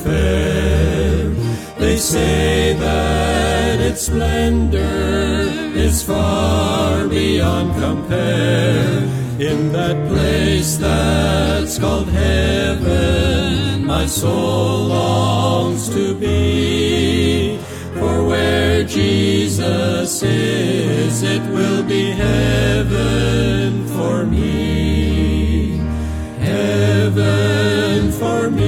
Fair. 0.04 1.30
They 1.78 1.96
say 1.96 2.74
that 2.74 3.80
its 3.80 4.02
splendor 4.02 5.46
is 5.74 6.02
far 6.02 7.06
beyond 7.08 7.72
compare. 7.80 9.02
In 9.38 9.72
that 9.72 10.08
place 10.08 10.76
that's 10.78 11.78
called 11.78 12.08
heaven, 12.08 13.84
my 13.84 14.06
soul 14.06 14.86
longs 14.86 15.88
to 15.90 16.14
be. 16.14 17.58
For 17.98 18.24
where 18.24 18.84
Jesus 18.84 20.22
is, 20.22 21.22
it 21.22 21.42
will 21.50 21.82
be 21.82 22.10
heaven 22.10 23.86
for 23.88 24.24
me. 24.24 25.78
Heaven 26.40 28.10
for 28.12 28.50
me. 28.50 28.65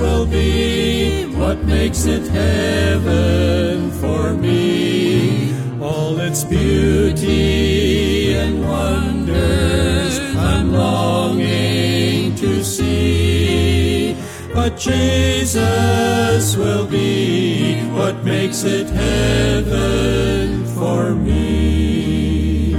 Will 0.00 0.26
be 0.26 1.24
what 1.36 1.58
makes 1.64 2.04
it 2.06 2.26
heaven 2.28 3.90
for 3.92 4.32
me. 4.34 5.52
All 5.80 6.18
its 6.18 6.44
beauty 6.44 8.34
and 8.34 8.62
wonders 8.62 10.18
I'm 10.36 10.72
longing 10.72 12.34
to 12.36 12.64
see. 12.64 14.16
But 14.54 14.78
Jesus 14.78 16.56
will 16.56 16.86
be 16.86 17.76
what 17.90 18.24
makes 18.24 18.64
it 18.64 18.88
heaven 18.88 20.64
for 20.76 21.14
me. 21.14 22.74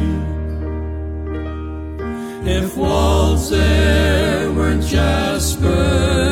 If 2.49 2.75
walls 2.77 3.49
there 3.49 4.51
weren't 4.51 4.83
jasper, 4.83 6.26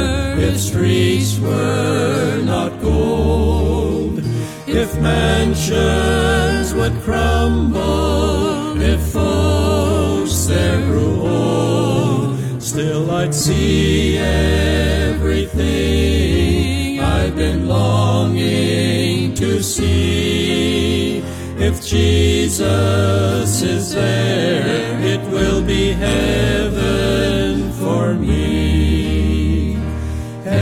if 0.47 0.59
streets 0.59 1.39
were 1.39 2.41
not 2.43 2.79
gold, 2.79 4.19
if 4.67 4.95
mansions 4.99 6.73
would 6.75 6.93
crumble, 7.01 8.79
if 8.81 9.01
foes 9.11 10.47
there 10.47 10.81
grew 10.85 11.21
old, 11.21 12.61
still 12.61 13.09
I'd 13.09 13.33
see 13.33 14.17
everything 14.17 15.55
I've 16.99 17.35
been 17.35 17.67
longing 17.67 19.33
to 19.35 19.63
see. 19.63 21.23
If 21.57 21.83
Jesus 21.83 23.61
is 23.61 23.93
there, 23.93 24.99
it 25.01 25.21
will 25.31 25.63
be 25.63 25.93
heaven 25.93 27.34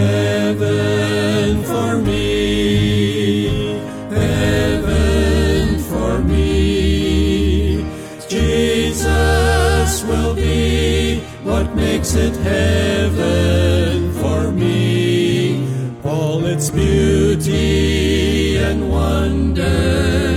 Heaven 0.04 1.64
for 1.64 1.92
me. 1.98 3.48
Heaven 4.12 5.80
for 5.92 6.14
me. 6.20 7.86
Jesus 8.28 10.04
will 10.10 10.34
be 10.36 11.22
what 11.50 11.66
makes 11.76 12.16
it 12.16 12.36
heaven 12.36 14.12
for 14.22 14.52
me. 14.52 15.66
All 16.04 16.44
its 16.54 16.68
beauty 16.70 18.58
and 18.58 18.80
wonders 18.90 20.33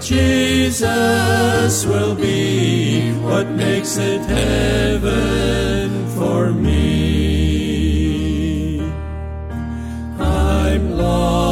Jesus 0.00 1.84
will 1.84 2.14
be 2.14 3.12
what 3.20 3.46
makes 3.50 3.98
it 3.98 4.22
heaven 4.22 6.06
for 6.16 6.52
me. 6.52 6.80
I'm 10.18 10.96
longing, 10.96 11.49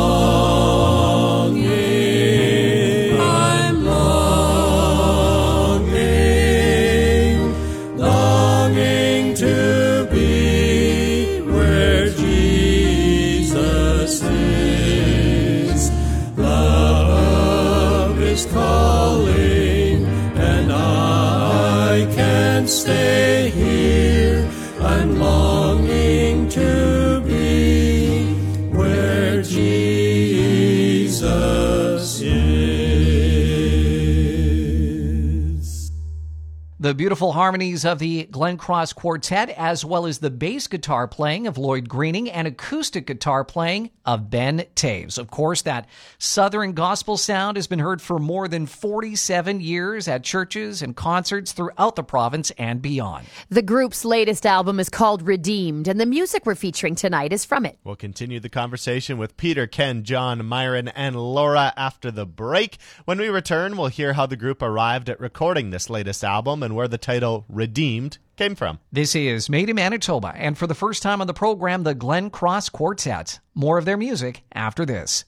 The 36.89 36.95
beautiful 36.95 37.33
harmonies 37.33 37.85
of 37.85 37.99
the 37.99 38.25
Glencross 38.31 38.95
Quartet, 38.95 39.51
as 39.51 39.85
well 39.85 40.07
as 40.07 40.21
the 40.21 40.31
bass 40.31 40.67
guitar 40.69 41.07
playing 41.07 41.47
of 41.47 41.59
Lloyd 41.59 41.87
Greening 41.87 42.31
and 42.31 42.49
acoustic 42.49 43.07
guitar 43.07 43.45
playing 43.45 43.91
of 44.07 44.31
Ben 44.31 44.65
Taves. 44.75 45.19
Of 45.19 45.31
course, 45.31 45.61
that 45.63 45.87
Southern 46.17 46.73
gospel 46.73 47.19
sound 47.19 47.59
has 47.59 47.67
been 47.67 47.79
heard 47.79 48.01
for 48.01 48.19
more 48.19 48.49
than 48.49 48.65
47 48.65 49.61
years 49.61 50.09
at 50.09 50.25
churches 50.25 50.81
and 50.81 50.97
concerts 50.97 51.53
throughout 51.53 51.95
the 51.95 52.03
province 52.03 52.51
and 52.53 52.81
beyond. 52.81 53.27
The 53.51 53.61
group's 53.61 54.07
latest 54.07 54.47
album 54.47 54.81
is 54.81 54.89
called 54.89 55.21
Redeemed, 55.21 55.89
and 55.89 56.01
the 56.01 56.07
music 56.07 56.47
we're 56.47 56.55
featuring 56.55 56.95
tonight 56.95 57.35
is 57.35 57.45
from 57.45 57.67
it. 57.67 57.79
We'll 57.85 57.97
continue 57.97 58.41
the 58.41 58.49
conversation 58.49 59.19
with 59.19 59.37
Peter, 59.37 59.67
Ken, 59.67 60.05
John, 60.05 60.43
Myron, 60.47 60.89
and 60.89 61.17
Laura 61.17 61.75
after 61.77 62.11
the 62.11 62.25
break. 62.25 62.79
When 63.05 63.19
we 63.19 63.29
return, 63.29 63.77
we'll 63.77 63.89
hear 63.89 64.15
how 64.15 64.25
the 64.25 64.37
group 64.37 64.63
arrived 64.63 65.11
at 65.11 65.21
recording 65.21 65.69
this 65.69 65.91
latest 65.91 66.25
album 66.25 66.63
and 66.63 66.78
where 66.79 66.87
the 66.87 66.97
title 66.97 67.45
Redeemed 67.49 68.19
came 68.37 68.55
from. 68.55 68.79
This 68.93 69.17
is 69.17 69.51
Made 69.51 69.69
in 69.69 69.75
Manitoba, 69.75 70.33
and 70.37 70.57
for 70.57 70.69
the 70.69 70.77
first 70.77 71.03
time 71.03 71.21
on 71.21 71.27
the 71.27 71.35
program, 71.35 71.83
the 71.83 71.93
Glencross 71.93 72.71
Quartet. 72.71 73.41
More 73.53 73.79
of 73.79 73.85
their 73.85 73.97
music 73.97 74.45
after 74.53 74.87
this. 74.87 75.25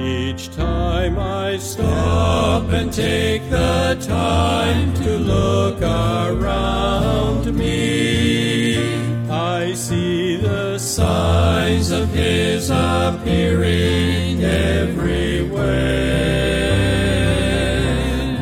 Each 0.00 0.48
time 0.56 1.18
I 1.18 1.58
stop 1.58 2.70
and 2.70 2.90
take 2.90 3.50
the 3.50 3.98
time 4.00 4.94
to 4.94 5.18
look 5.18 5.82
around 5.82 7.54
me, 7.54 8.01
His 12.12 12.70
appearing 12.70 14.42
everywhere. 14.44 16.02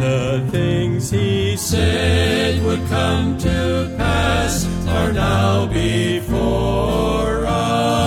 The 0.00 0.46
things 0.50 1.10
He 1.10 1.56
said 1.56 2.62
would 2.64 2.86
come 2.88 3.38
to 3.38 3.94
pass 3.96 4.66
are 4.88 5.12
now 5.12 5.66
before 5.66 7.46
us 7.46 8.00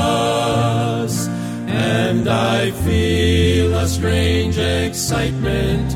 and 1.68 2.28
I 2.28 2.72
feel 2.72 3.74
a 3.74 3.88
strange 3.88 4.58
excitement 4.58 5.93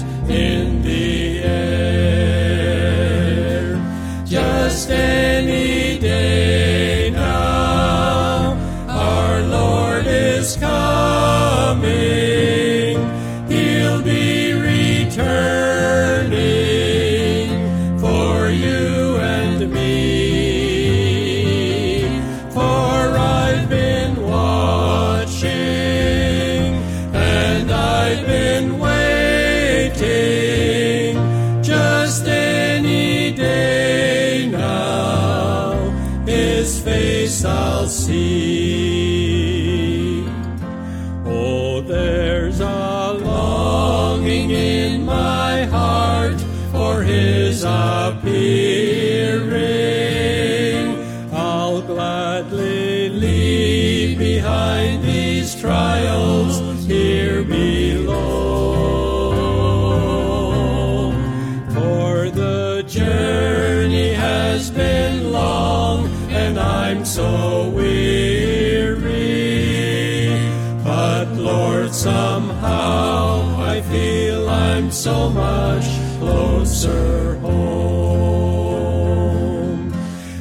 so 75.04 75.30
much 75.30 75.86
closer 76.18 77.36
home. 77.38 78.74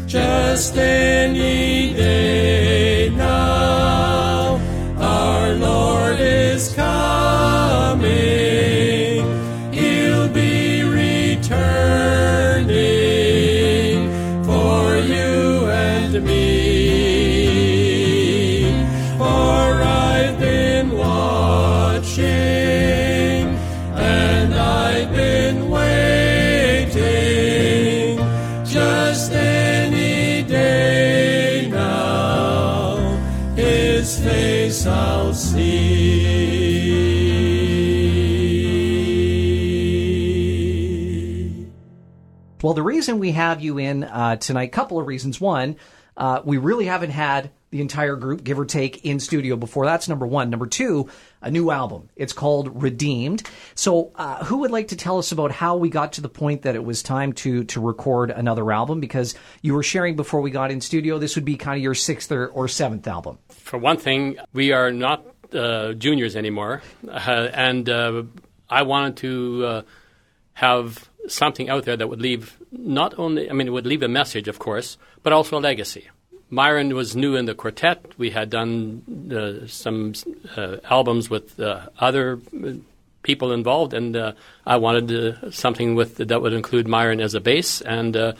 Just 0.07 0.79
any 0.79 1.93
day 1.93 3.11
now, 3.11 4.59
our 4.99 5.53
Lord 5.57 6.21
is 6.21 6.73
coming. 6.73 8.46
Well, 42.67 42.75
the 42.75 42.83
reason 42.83 43.21
we 43.21 43.31
have 43.31 43.61
you 43.61 43.79
in 43.79 44.03
uh, 44.03 44.35
tonight, 44.35 44.73
couple 44.73 44.99
of 44.99 45.07
reasons. 45.07 45.41
One, 45.41 45.77
uh, 46.17 46.43
we 46.45 46.57
really 46.57 46.87
haven't 46.87 47.11
had 47.11 47.53
the 47.71 47.81
entire 47.81 48.17
group, 48.17 48.43
give 48.43 48.59
or 48.59 48.65
take, 48.65 49.05
in 49.05 49.21
studio 49.21 49.55
before. 49.55 49.87
That's 49.87 50.09
number 50.09 50.27
one. 50.27 50.51
Number 50.51 50.67
two, 50.67 51.09
a 51.41 51.49
new 51.49 51.71
album. 51.71 52.09
It's 52.17 52.33
called 52.33 52.83
Redeemed. 52.83 53.49
So, 53.77 54.11
uh, 54.17 54.45
who 54.47 54.57
would 54.63 54.73
like 54.73 54.89
to 54.89 54.97
tell 54.97 55.19
us 55.19 55.31
about 55.31 55.53
how 55.53 55.77
we 55.77 55.91
got 55.91 56.15
to 56.15 56.21
the 56.21 56.29
point 56.29 56.63
that 56.63 56.75
it 56.75 56.85
was 56.85 57.05
time 57.05 57.35
to 57.35 57.63
to 57.63 57.81
record 57.81 58.33
another 58.33 58.73
album? 58.73 58.99
Because 58.99 59.37
you 59.63 59.73
were 59.73 59.85
sharing 59.85 60.17
before 60.17 60.41
we 60.41 60.51
got 60.51 60.73
in 60.73 60.81
studio, 60.81 61.19
this 61.19 61.37
would 61.37 61.45
be 61.45 61.57
kind 61.57 61.77
of 61.77 61.85
your 61.85 61.95
sixth 61.95 62.33
or, 62.33 62.49
or 62.49 62.67
seventh 62.67 63.07
album. 63.07 63.39
For 63.51 63.79
one 63.79 63.99
thing, 63.99 64.39
we 64.53 64.73
are 64.73 64.91
not 64.91 65.25
uh, 65.53 65.93
juniors 65.93 66.35
anymore, 66.35 66.83
uh, 67.07 67.49
and 67.55 67.89
uh, 67.89 68.25
I 68.69 68.83
wanted 68.83 69.19
to 69.19 69.65
uh, 69.65 69.83
have 70.55 71.09
something 71.29 71.69
out 71.69 71.85
there 71.85 71.97
that 71.97 72.09
would 72.09 72.21
leave 72.21 72.57
not 72.73 73.19
only, 73.19 73.51
I 73.51 73.53
mean, 73.53 73.67
it 73.67 73.71
would 73.71 73.87
leave 73.87 74.03
a 74.03 74.09
message, 74.09 74.49
of 74.49 74.59
course, 74.59 74.99
but 75.23 75.33
also 75.33 75.59
a 75.59 75.61
legacy. 75.61 76.09
Myron 76.49 76.95
was 76.95 77.17
new 77.17 77.35
in 77.35 77.47
the 77.47 77.55
quartet. 77.55 78.05
We 78.19 78.31
had 78.31 78.51
done 78.51 79.03
uh, 79.33 79.67
some 79.67 80.13
uh, 80.57 80.77
albums 80.85 81.29
with 81.29 81.59
uh, 81.59 81.89
other 81.99 82.39
uh, 82.55 82.75
people 83.23 83.53
involved, 83.53 83.95
and 83.95 84.17
uh, 84.17 84.33
I 84.65 84.77
wanted 84.77 85.11
uh, 85.11 85.51
something 85.51 85.97
with 85.97 86.17
that 86.19 86.41
would 86.41 86.53
include 86.53 86.87
Myron 86.87 87.21
as 87.21 87.35
a 87.35 87.41
bass, 87.41 87.81
and 87.81 88.37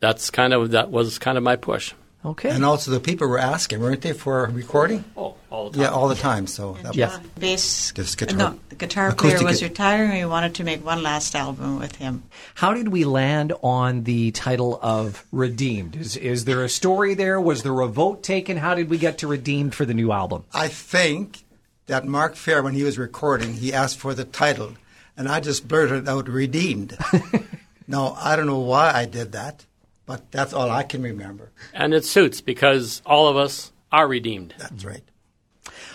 that's 0.00 0.30
kind 0.30 0.54
of 0.54 0.70
that 0.70 0.90
was 0.90 1.18
kind 1.18 1.36
of 1.36 1.44
my 1.44 1.56
push. 1.56 1.92
Okay. 2.24 2.48
And 2.48 2.64
also, 2.64 2.90
the 2.90 3.00
people 3.00 3.28
were 3.28 3.38
asking, 3.38 3.80
weren't 3.80 4.00
they, 4.00 4.14
for 4.14 4.46
a 4.46 4.50
recording? 4.50 5.04
Oh, 5.16 5.34
all 5.50 5.68
the 5.68 5.76
time. 5.76 5.82
Yeah, 5.82 5.90
all 5.90 6.08
the 6.08 6.14
time. 6.14 6.46
So 6.46 6.78
that 6.82 6.94
Yeah. 6.94 7.18
Bass, 7.38 7.92
Just 7.94 8.16
guitar- 8.16 8.38
no, 8.38 8.58
the 8.70 8.76
guitar 8.76 9.12
player 9.14 9.42
was 9.44 9.62
retiring. 9.62 10.12
We 10.12 10.24
wanted 10.24 10.54
to 10.54 10.64
make 10.64 10.84
one 10.84 11.02
last 11.02 11.34
album 11.36 11.78
with 11.78 11.96
him. 11.96 12.22
How 12.54 12.72
did 12.72 12.88
we 12.88 13.04
land 13.04 13.52
on 13.62 14.04
the 14.04 14.30
title 14.30 14.78
of 14.80 15.24
Redeemed? 15.32 15.96
Is, 15.96 16.16
is 16.16 16.46
there 16.46 16.64
a 16.64 16.68
story 16.68 17.12
there? 17.14 17.38
Was 17.40 17.62
there 17.62 17.78
a 17.80 17.88
vote 17.88 18.22
taken? 18.22 18.56
How 18.56 18.74
did 18.74 18.88
we 18.88 18.96
get 18.96 19.18
to 19.18 19.26
Redeemed 19.26 19.74
for 19.74 19.84
the 19.84 19.94
new 19.94 20.10
album? 20.10 20.44
I 20.54 20.68
think 20.68 21.44
that 21.86 22.06
Mark 22.06 22.36
Fair, 22.36 22.62
when 22.62 22.72
he 22.72 22.82
was 22.84 22.96
recording, 22.98 23.52
he 23.54 23.72
asked 23.74 23.98
for 23.98 24.14
the 24.14 24.24
title, 24.24 24.72
and 25.16 25.28
I 25.28 25.40
just 25.40 25.68
blurted 25.68 26.08
out 26.08 26.26
"redeemed." 26.28 26.96
now 27.86 28.16
I 28.18 28.34
don't 28.36 28.46
know 28.46 28.60
why 28.60 28.92
I 28.94 29.04
did 29.04 29.32
that, 29.32 29.66
but 30.06 30.30
that's 30.30 30.52
all 30.52 30.70
I 30.70 30.82
can 30.82 31.02
remember. 31.02 31.52
And 31.72 31.94
it 31.94 32.04
suits 32.04 32.40
because 32.40 33.02
all 33.06 33.28
of 33.28 33.36
us 33.36 33.72
are 33.90 34.08
redeemed. 34.08 34.54
That's 34.58 34.84
right. 34.84 35.02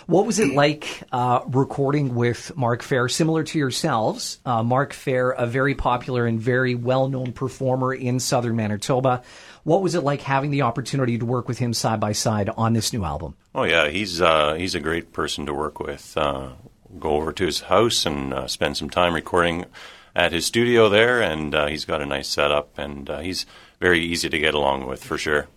What 0.08 0.26
was 0.26 0.40
it 0.40 0.56
like 0.56 1.04
uh, 1.12 1.42
recording 1.48 2.16
with 2.16 2.56
Mark 2.58 2.82
Fair? 2.82 3.08
Similar 3.08 3.44
to 3.44 3.60
yourselves, 3.60 4.40
uh, 4.44 4.64
Mark 4.64 4.94
Fair, 4.94 5.30
a 5.30 5.46
very 5.46 5.76
popular 5.76 6.26
and 6.26 6.40
very 6.40 6.74
well-known 6.74 7.32
performer 7.32 7.94
in 7.94 8.20
Southern 8.20 8.56
Manitoba. 8.56 9.22
What 9.64 9.84
was 9.84 9.94
it 9.94 10.04
like 10.04 10.22
having 10.22 10.50
the 10.50 10.64
opportunity 10.64 11.20
to 11.20 11.26
work 11.26 11.48
with 11.48 11.60
him 11.60 11.76
side 11.76 12.00
by 12.00 12.14
side 12.14 12.50
on 12.50 12.74
this 12.74 12.92
new 12.92 13.04
album? 13.04 13.36
Oh 13.54 13.66
yeah, 13.66 13.90
he's 13.90 14.20
uh, 14.20 14.56
he's 14.56 14.74
a 14.74 14.80
great 14.80 15.14
person 15.14 15.46
to 15.46 15.54
work 15.54 15.80
with. 15.80 16.18
Uh, 16.18 16.54
go 16.98 17.12
over 17.12 17.32
to 17.34 17.46
his 17.46 17.62
house 17.62 18.06
and 18.06 18.34
uh, 18.34 18.48
spend 18.48 18.78
some 18.78 18.90
time 18.90 19.14
recording 19.14 19.66
at 20.16 20.32
his 20.32 20.46
studio 20.46 20.90
there, 20.90 21.22
and 21.22 21.54
uh, 21.54 21.68
he's 21.68 21.86
got 21.86 22.02
a 22.02 22.06
nice 22.06 22.28
setup, 22.28 22.80
and 22.80 23.10
uh, 23.12 23.20
he's 23.20 23.46
very 23.80 24.02
easy 24.02 24.30
to 24.30 24.40
get 24.40 24.54
along 24.54 24.88
with 24.88 25.04
for 25.04 25.18
sure. 25.18 25.48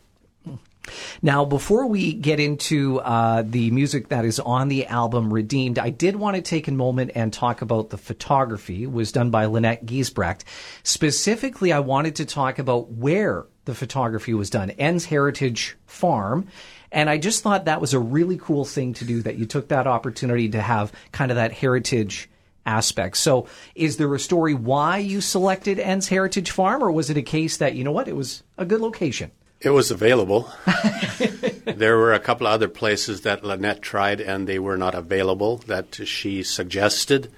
Now, 1.21 1.45
before 1.45 1.87
we 1.87 2.13
get 2.13 2.41
into 2.41 2.99
uh, 3.01 3.43
the 3.47 3.71
music 3.71 4.09
that 4.09 4.25
is 4.25 4.41
on 4.41 4.69
the 4.69 4.87
album 4.87 5.33
Redeemed, 5.33 5.79
I 5.79 5.91
did 5.91 6.17
want 6.17 6.37
to 6.37 6.43
take 6.43 6.67
a 6.67 6.73
moment 6.73 7.13
and 7.15 7.33
talk 7.33 7.63
about 7.63 7.91
the 7.91 7.99
photography. 7.99 8.83
It 8.83 8.93
was 8.93 9.13
done 9.13 9.31
by 9.31 9.47
Lynette 9.47 9.87
Giesbrecht. 9.87 10.43
Specifically, 10.83 11.73
I 11.73 11.79
wanted 11.81 12.17
to 12.17 12.25
talk 12.25 12.59
about 12.59 12.91
where 12.91 13.47
the 13.65 13.75
photography 13.75 14.35
was 14.35 14.51
done, 14.51 14.71
Enns 14.71 15.05
Heritage 15.05 15.77
Farm. 15.87 16.49
And 16.91 17.09
I 17.09 17.17
just 17.17 17.43
thought 17.43 17.67
that 17.67 17.81
was 17.81 17.95
a 17.95 18.01
really 18.01 18.37
cool 18.37 18.65
thing 18.65 18.93
to 18.95 19.05
do 19.05 19.23
that 19.23 19.37
you 19.37 19.47
took 19.47 19.69
that 19.69 19.87
opportunity 19.87 20.49
to 20.51 20.61
have 20.61 20.93
kind 21.13 21.31
of 21.31 21.37
that 21.37 21.53
heritage 21.53 22.29
aspect. 22.67 23.17
So, 23.17 23.47
is 23.75 23.97
there 23.97 24.15
a 24.15 24.19
story 24.19 24.55
why 24.55 24.99
you 24.99 25.21
selected 25.21 25.79
Enns 25.79 26.09
Heritage 26.09 26.51
Farm, 26.51 26.83
or 26.83 26.91
was 26.91 27.11
it 27.11 27.17
a 27.17 27.23
case 27.23 27.57
that, 27.59 27.75
you 27.75 27.85
know 27.85 27.93
what, 27.93 28.09
it 28.09 28.17
was 28.17 28.43
a 28.59 28.65
good 28.65 28.81
location? 28.81 29.31
It 29.61 29.71
was 29.71 29.93
available. 29.93 30.51
there 31.65 31.97
were 31.97 32.13
a 32.13 32.19
couple 32.19 32.49
of 32.49 32.53
other 32.53 32.69
places 32.69 33.21
that 33.21 33.45
Lynette 33.45 33.81
tried 33.81 34.21
and 34.21 34.49
they 34.49 34.59
were 34.59 34.77
not 34.77 34.97
available 34.97 35.59
that 35.69 36.01
she 36.05 36.43
suggested, 36.43 37.33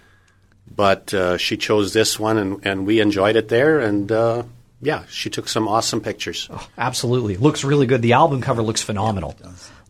but 0.74 1.12
uh, 1.12 1.36
she 1.36 1.58
chose 1.58 1.92
this 1.92 2.18
one 2.18 2.38
and, 2.38 2.66
and 2.66 2.86
we 2.86 3.00
enjoyed 3.00 3.36
it 3.36 3.48
there. 3.48 3.78
And 3.78 4.10
uh, 4.10 4.44
yeah, 4.80 5.04
she 5.10 5.28
took 5.28 5.48
some 5.48 5.68
awesome 5.68 6.00
pictures. 6.00 6.48
Absolutely. 6.78 7.36
Looks 7.36 7.62
really 7.62 7.86
good. 7.86 8.00
The 8.00 8.14
album 8.14 8.40
cover 8.40 8.62
looks 8.62 8.82
phenomenal. 8.82 9.36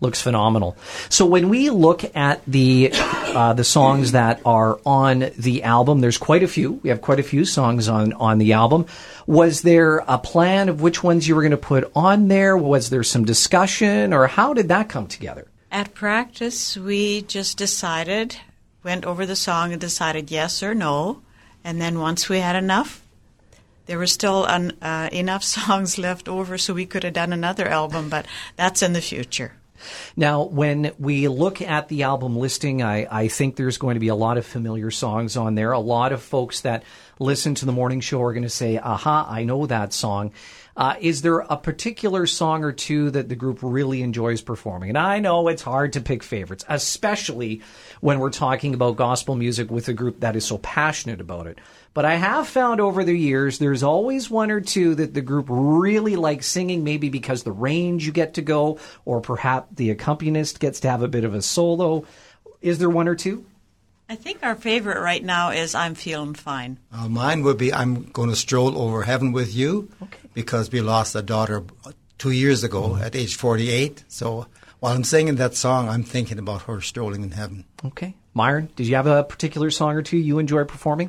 Looks 0.01 0.21
phenomenal. 0.21 0.77
So 1.09 1.27
when 1.27 1.49
we 1.49 1.71
look 1.71 2.05
at 2.17 2.43
the 2.47 2.91
uh, 2.93 3.53
the 3.55 3.65
songs 3.65 4.13
that 4.13 4.41
are 4.45 4.79
on 4.85 5.31
the 5.37 5.63
album, 5.63 6.01
there's 6.01 6.19
quite 6.19 6.43
a 6.43 6.49
few. 6.49 6.73
We 6.83 6.91
have 6.91 7.01
quite 7.01 7.21
a 7.21 7.25
few 7.25 7.45
songs 7.45 7.89
on 7.89 8.13
on 8.15 8.39
the 8.39 8.53
album. 8.53 8.87
Was 9.27 9.63
there 9.63 9.99
a 10.07 10.19
plan 10.19 10.69
of 10.69 10.81
which 10.81 11.03
ones 11.03 11.27
you 11.27 11.35
were 11.35 11.43
going 11.43 11.51
to 11.53 11.57
put 11.57 11.91
on 11.95 12.29
there? 12.29 12.57
Was 12.57 12.91
there 12.91 13.03
some 13.03 13.25
discussion, 13.25 14.13
or 14.13 14.27
how 14.27 14.55
did 14.55 14.69
that 14.69 14.89
come 14.89 15.07
together? 15.07 15.49
At 15.71 15.95
practice, 15.95 16.77
we 16.77 17.23
just 17.23 17.59
decided, 17.59 18.37
went 18.85 19.05
over 19.05 19.27
the 19.27 19.35
song 19.35 19.73
and 19.73 19.81
decided 19.81 20.31
yes 20.31 20.63
or 20.63 20.75
no. 20.75 21.23
And 21.65 21.81
then 21.81 21.99
once 21.99 22.29
we 22.29 22.39
had 22.39 22.55
enough, 22.55 23.03
there 23.87 23.99
were 23.99 24.07
still 24.07 24.47
uh, 24.47 25.09
enough 25.13 25.43
songs 25.57 25.99
left 25.99 26.29
over 26.29 26.59
so 26.59 26.75
we 26.75 26.87
could 26.87 27.03
have 27.03 27.15
done 27.15 27.33
another 27.33 27.67
album, 27.67 28.09
but 28.09 28.27
that's 28.57 28.83
in 28.83 28.93
the 28.93 29.01
future. 29.01 29.53
Now, 30.17 30.45
when 30.45 30.93
we 30.99 31.29
look 31.29 31.61
at 31.63 31.89
the 31.89 32.05
album 32.05 32.37
listing, 32.37 32.83
I, 32.83 33.07
I 33.11 33.29
think 33.29 33.57
there's 33.57 33.79
going 33.79 33.95
to 33.95 34.01
be 34.01 34.09
a 34.09 34.15
lot 34.15 34.39
of 34.39 34.47
familiar 34.47 34.91
songs 34.91 35.37
on 35.37 35.55
there. 35.55 35.73
A 35.73 35.79
lot 35.79 36.13
of 36.13 36.23
folks 36.23 36.61
that 36.63 36.85
listen 37.19 37.55
to 37.57 37.67
the 37.67 37.73
morning 37.73 38.01
show 38.01 38.23
are 38.23 38.33
going 38.33 38.43
to 38.43 38.49
say, 38.49 38.79
aha, 38.79 39.27
I 39.29 39.45
know 39.45 39.67
that 39.67 39.93
song. 39.93 40.33
Uh, 40.77 40.97
is 41.01 41.23
there 41.23 41.39
a 41.39 41.57
particular 41.57 42.27
song 42.27 42.65
or 42.65 42.73
two 42.73 43.11
that 43.11 43.29
the 43.29 43.37
group 43.37 43.61
really 43.63 44.03
enjoys 44.03 44.43
performing? 44.43 44.89
And 44.89 44.99
I 44.99 45.21
know 45.21 45.47
it's 45.47 45.63
hard 45.63 45.93
to 45.93 46.01
pick 46.01 46.25
favorites, 46.25 46.65
especially 46.69 47.63
when 48.01 48.19
we're 48.19 48.31
talking 48.31 48.75
about 48.75 48.97
gospel 48.97 49.37
music 49.37 49.71
with 49.71 49.87
a 49.89 49.93
group 49.93 50.21
that 50.21 50.35
is 50.35 50.45
so 50.45 50.59
passionate 50.59 51.21
about 51.21 51.47
it. 51.47 51.59
But 51.95 52.05
I 52.05 52.17
have 52.17 52.49
found 52.49 52.81
over 52.81 53.05
the 53.05 53.17
years 53.17 53.59
there's 53.59 53.85
always 53.85 54.29
one 54.29 54.51
or 54.51 54.61
two 54.61 54.97
that 54.97 55.15
the 55.15 55.21
group 55.21 55.47
really 55.49 56.17
likes 56.17 56.47
singing, 56.49 56.83
maybe 56.83 57.09
because 57.09 57.45
the 57.45 57.53
range 57.53 58.05
you 58.05 58.11
get 58.13 58.35
to 58.35 58.43
go, 58.43 58.79
or 59.05 59.21
perhaps 59.21 59.69
the 59.77 59.91
accompanist 59.91 60.59
gets 60.59 60.81
to 60.81 60.91
have 60.91 61.03
a 61.03 61.09
bit 61.09 61.23
of 61.25 61.35
a 61.35 61.41
solo. 61.43 62.05
Is 62.61 62.79
there 62.79 62.91
one 62.91 63.07
or 63.07 63.15
two? 63.15 63.47
I 64.09 64.17
think 64.17 64.41
our 64.43 64.57
favorite 64.57 65.01
right 65.01 65.23
now 65.25 65.51
is 65.51 65.75
I'm 65.75 65.95
Feeling 65.95 66.35
Fine. 66.35 66.79
Uh, 66.93 67.09
mine 67.09 67.43
would 67.45 67.59
be 67.59 67.73
I'm 67.73 68.03
going 68.11 68.29
to 68.29 68.37
stroll 68.37 68.77
over 68.77 69.03
heaven 69.05 69.33
with 69.33 69.55
you 69.55 69.89
Okay. 70.03 70.19
because 70.35 70.71
we 70.73 70.81
lost 70.81 71.15
a 71.15 71.23
daughter 71.23 71.63
two 72.19 72.31
years 72.33 72.65
ago 72.65 72.97
at 72.97 73.15
age 73.17 73.37
48. 73.37 74.05
So 74.09 74.47
while 74.81 74.95
I'm 74.95 75.05
singing 75.05 75.37
that 75.37 75.55
song, 75.55 75.89
I'm 75.89 76.03
thinking 76.03 76.39
about 76.39 76.63
her 76.63 76.81
strolling 76.81 77.23
in 77.23 77.31
heaven. 77.31 77.65
Okay. 77.85 78.15
Myron, 78.35 78.69
did 78.77 78.89
you 78.89 78.97
have 78.97 79.07
a 79.07 79.23
particular 79.25 79.71
song 79.71 79.95
or 79.95 80.03
two 80.03 80.19
you 80.19 80.39
enjoy 80.41 80.65
performing? 80.65 81.09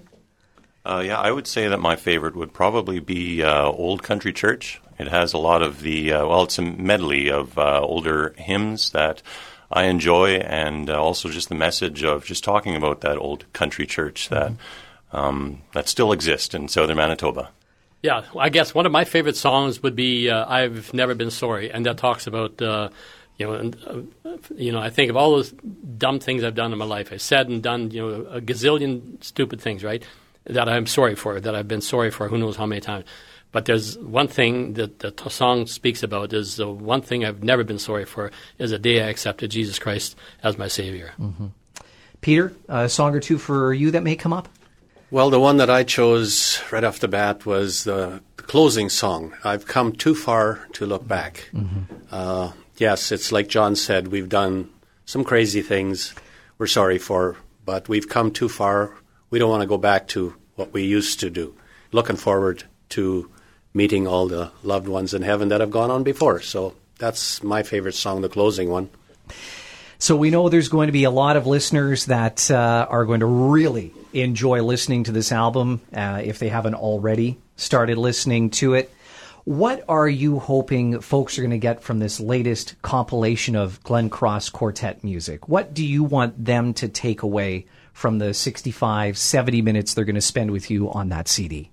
Uh, 0.85 1.01
yeah, 1.03 1.19
I 1.19 1.31
would 1.31 1.47
say 1.47 1.67
that 1.67 1.79
my 1.79 1.95
favorite 1.95 2.35
would 2.35 2.53
probably 2.53 2.99
be 2.99 3.41
uh, 3.41 3.63
Old 3.63 4.03
Country 4.03 4.31
Church. 4.31 4.79
It 4.99 5.07
has 5.07 5.33
a 5.33 5.39
lot 5.39 5.63
of 5.63 5.81
the, 5.81 6.13
uh, 6.13 6.27
well, 6.27 6.43
it's 6.43 6.59
a 6.59 6.61
medley 6.61 7.29
of 7.29 7.57
uh, 7.57 7.81
older 7.81 8.35
hymns 8.37 8.91
that 8.91 9.23
I 9.71 9.85
enjoy, 9.85 10.35
and 10.35 10.89
uh, 10.89 11.01
also 11.01 11.29
just 11.29 11.49
the 11.49 11.55
message 11.55 12.03
of 12.03 12.23
just 12.23 12.43
talking 12.43 12.75
about 12.75 13.01
that 13.01 13.17
old 13.17 13.51
country 13.51 13.87
church 13.87 14.29
that 14.29 14.53
um, 15.11 15.61
that 15.73 15.89
still 15.89 16.11
exists 16.11 16.53
in 16.53 16.67
southern 16.67 16.97
Manitoba. 16.97 17.49
Yeah, 18.03 18.23
I 18.37 18.49
guess 18.49 18.75
one 18.75 18.85
of 18.85 18.91
my 18.91 19.05
favorite 19.05 19.35
songs 19.35 19.81
would 19.81 19.95
be 19.95 20.29
uh, 20.29 20.45
"I've 20.47 20.93
Never 20.93 21.15
Been 21.15 21.31
Sorry," 21.31 21.71
and 21.71 21.85
that 21.87 21.97
talks 21.97 22.27
about 22.27 22.61
uh, 22.61 22.89
you 23.37 23.47
know, 23.47 23.53
and, 23.53 23.77
uh, 24.25 24.29
you 24.55 24.71
know, 24.71 24.79
I 24.79 24.89
think 24.89 25.09
of 25.09 25.17
all 25.17 25.31
those 25.31 25.51
dumb 25.97 26.19
things 26.19 26.43
I've 26.43 26.55
done 26.55 26.71
in 26.71 26.77
my 26.77 26.85
life. 26.85 27.11
I 27.11 27.17
said 27.17 27.49
and 27.49 27.61
done, 27.61 27.91
you 27.91 28.01
know, 28.01 28.25
a 28.27 28.41
gazillion 28.41 29.23
stupid 29.23 29.59
things, 29.59 29.83
right? 29.83 30.03
That 30.45 30.69
I'm 30.69 30.86
sorry 30.86 31.15
for, 31.15 31.39
that 31.39 31.55
I've 31.55 31.67
been 31.67 31.81
sorry 31.81 32.12
for, 32.12 32.27
who 32.27 32.38
knows 32.38 32.55
how 32.55 32.65
many 32.65 32.81
times. 32.81 33.05
But 33.51 33.65
there's 33.65 33.97
one 33.97 34.27
thing 34.27 34.73
that 34.73 34.99
the 34.99 35.29
song 35.29 35.65
speaks 35.65 36.03
about 36.03 36.34
is 36.34 36.58
the 36.58 36.69
one 36.69 37.01
thing 37.01 37.23
I've 37.23 37.41
never 37.41 37.63
been 37.63 37.79
sorry 37.79 38.05
for 38.05 38.31
is 38.60 38.71
the 38.71 38.79
day 38.79 39.01
I 39.01 39.08
accepted 39.08 39.49
Jesus 39.51 39.79
Christ 39.79 40.17
as 40.43 40.58
my 40.58 40.67
Savior. 40.67 41.13
Mm-hmm. 41.19 41.47
Peter, 42.21 42.53
uh, 42.67 42.79
a 42.79 42.89
song 42.89 43.15
or 43.15 43.19
two 43.19 43.38
for 43.38 43.73
you 43.73 43.91
that 43.91 44.03
may 44.03 44.15
come 44.15 44.34
up? 44.34 44.49
Well, 45.10 45.29
the 45.29 45.39
one 45.39 45.58
that 45.58 45.69
I 45.69 45.84
chose 45.84 46.62
right 46.71 46.84
off 46.84 46.99
the 46.99 47.08
bat 47.08 47.45
was 47.45 47.86
the, 47.86 48.21
the 48.36 48.43
closing 48.43 48.89
song. 48.89 49.34
I've 49.43 49.65
come 49.65 49.93
too 49.93 50.15
far 50.15 50.67
to 50.73 50.86
look 50.86 51.08
back. 51.08 51.49
Mm-hmm. 51.53 51.93
Uh, 52.12 52.51
yes, 52.77 53.12
it's 53.12 53.31
like 53.31 53.47
John 53.47 53.75
said, 53.75 54.10
we've 54.10 54.27
done 54.27 54.69
some 55.05 55.23
crazy 55.23 55.62
things 55.62 56.13
we're 56.58 56.67
sorry 56.67 56.97
for, 56.97 57.38
but 57.63 57.88
we've 57.88 58.10
come 58.10 58.31
too 58.31 58.49
far. 58.49 58.91
We 59.35 59.39
don't 59.39 59.49
want 59.49 59.63
to 59.63 59.67
go 59.67 59.77
back 59.77 60.07
to 60.15 60.33
what 60.55 60.71
we 60.71 60.85
used 60.85 61.19
to 61.19 61.29
do. 61.29 61.55
Looking 61.91 62.15
forward 62.15 62.63
to 62.91 63.29
meeting 63.73 64.07
all 64.07 64.29
the 64.29 64.51
loved 64.63 64.87
ones 64.87 65.13
in 65.13 65.23
heaven 65.23 65.49
that 65.49 65.59
have 65.59 65.71
gone 65.71 65.91
on 65.91 66.03
before. 66.03 66.39
So 66.39 66.73
that's 66.99 67.43
my 67.43 67.61
favorite 67.61 67.95
song, 67.95 68.21
the 68.21 68.29
closing 68.29 68.69
one. 68.69 68.89
So 69.99 70.15
we 70.15 70.29
know 70.29 70.47
there's 70.47 70.69
going 70.69 70.87
to 70.87 70.93
be 70.93 71.03
a 71.03 71.11
lot 71.11 71.35
of 71.35 71.47
listeners 71.47 72.05
that 72.05 72.49
uh, 72.49 72.87
are 72.89 73.03
going 73.03 73.19
to 73.19 73.25
really 73.25 73.91
enjoy 74.13 74.63
listening 74.63 75.03
to 75.03 75.11
this 75.11 75.33
album 75.33 75.81
uh, 75.93 76.21
if 76.23 76.39
they 76.39 76.47
haven't 76.47 76.75
already 76.75 77.37
started 77.57 77.97
listening 77.97 78.51
to 78.51 78.75
it. 78.75 78.89
What 79.43 79.83
are 79.89 80.07
you 80.07 80.39
hoping 80.39 81.01
folks 81.01 81.37
are 81.37 81.41
going 81.41 81.51
to 81.51 81.57
get 81.57 81.83
from 81.83 81.99
this 81.99 82.21
latest 82.21 82.81
compilation 82.83 83.57
of 83.57 83.83
Glencross 83.83 84.49
Quartet 84.49 85.03
music? 85.03 85.49
What 85.49 85.73
do 85.73 85.85
you 85.85 86.05
want 86.05 86.45
them 86.45 86.73
to 86.75 86.87
take 86.87 87.21
away 87.21 87.65
from 87.95 88.19
the 88.19 88.34
65, 88.34 89.17
70 89.17 89.62
minutes 89.62 89.93
they're 89.93 90.03
going 90.03 90.15
to 90.15 90.21
spend 90.21 90.51
with 90.51 90.69
you 90.69 90.91
on 90.91 91.08
that 91.10 91.29
CD? 91.29 91.71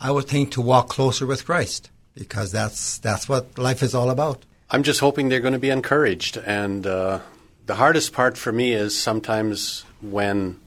I 0.00 0.12
would 0.12 0.28
think 0.28 0.52
to 0.52 0.60
walk 0.60 0.88
closer 0.88 1.26
with 1.26 1.44
Christ 1.44 1.90
because 2.14 2.52
that's 2.52 2.98
that's 2.98 3.28
what 3.28 3.58
life 3.58 3.82
is 3.82 3.92
all 3.92 4.08
about. 4.08 4.44
I'm 4.70 4.84
just 4.84 5.00
hoping 5.00 5.28
they're 5.28 5.40
going 5.40 5.52
to 5.52 5.58
be 5.58 5.70
encouraged. 5.70 6.36
And 6.36 6.86
uh, 6.86 7.20
the 7.66 7.74
hardest 7.74 8.12
part 8.12 8.38
for 8.38 8.52
me 8.52 8.72
is 8.72 8.98
sometimes 8.98 9.84
when 10.00 10.60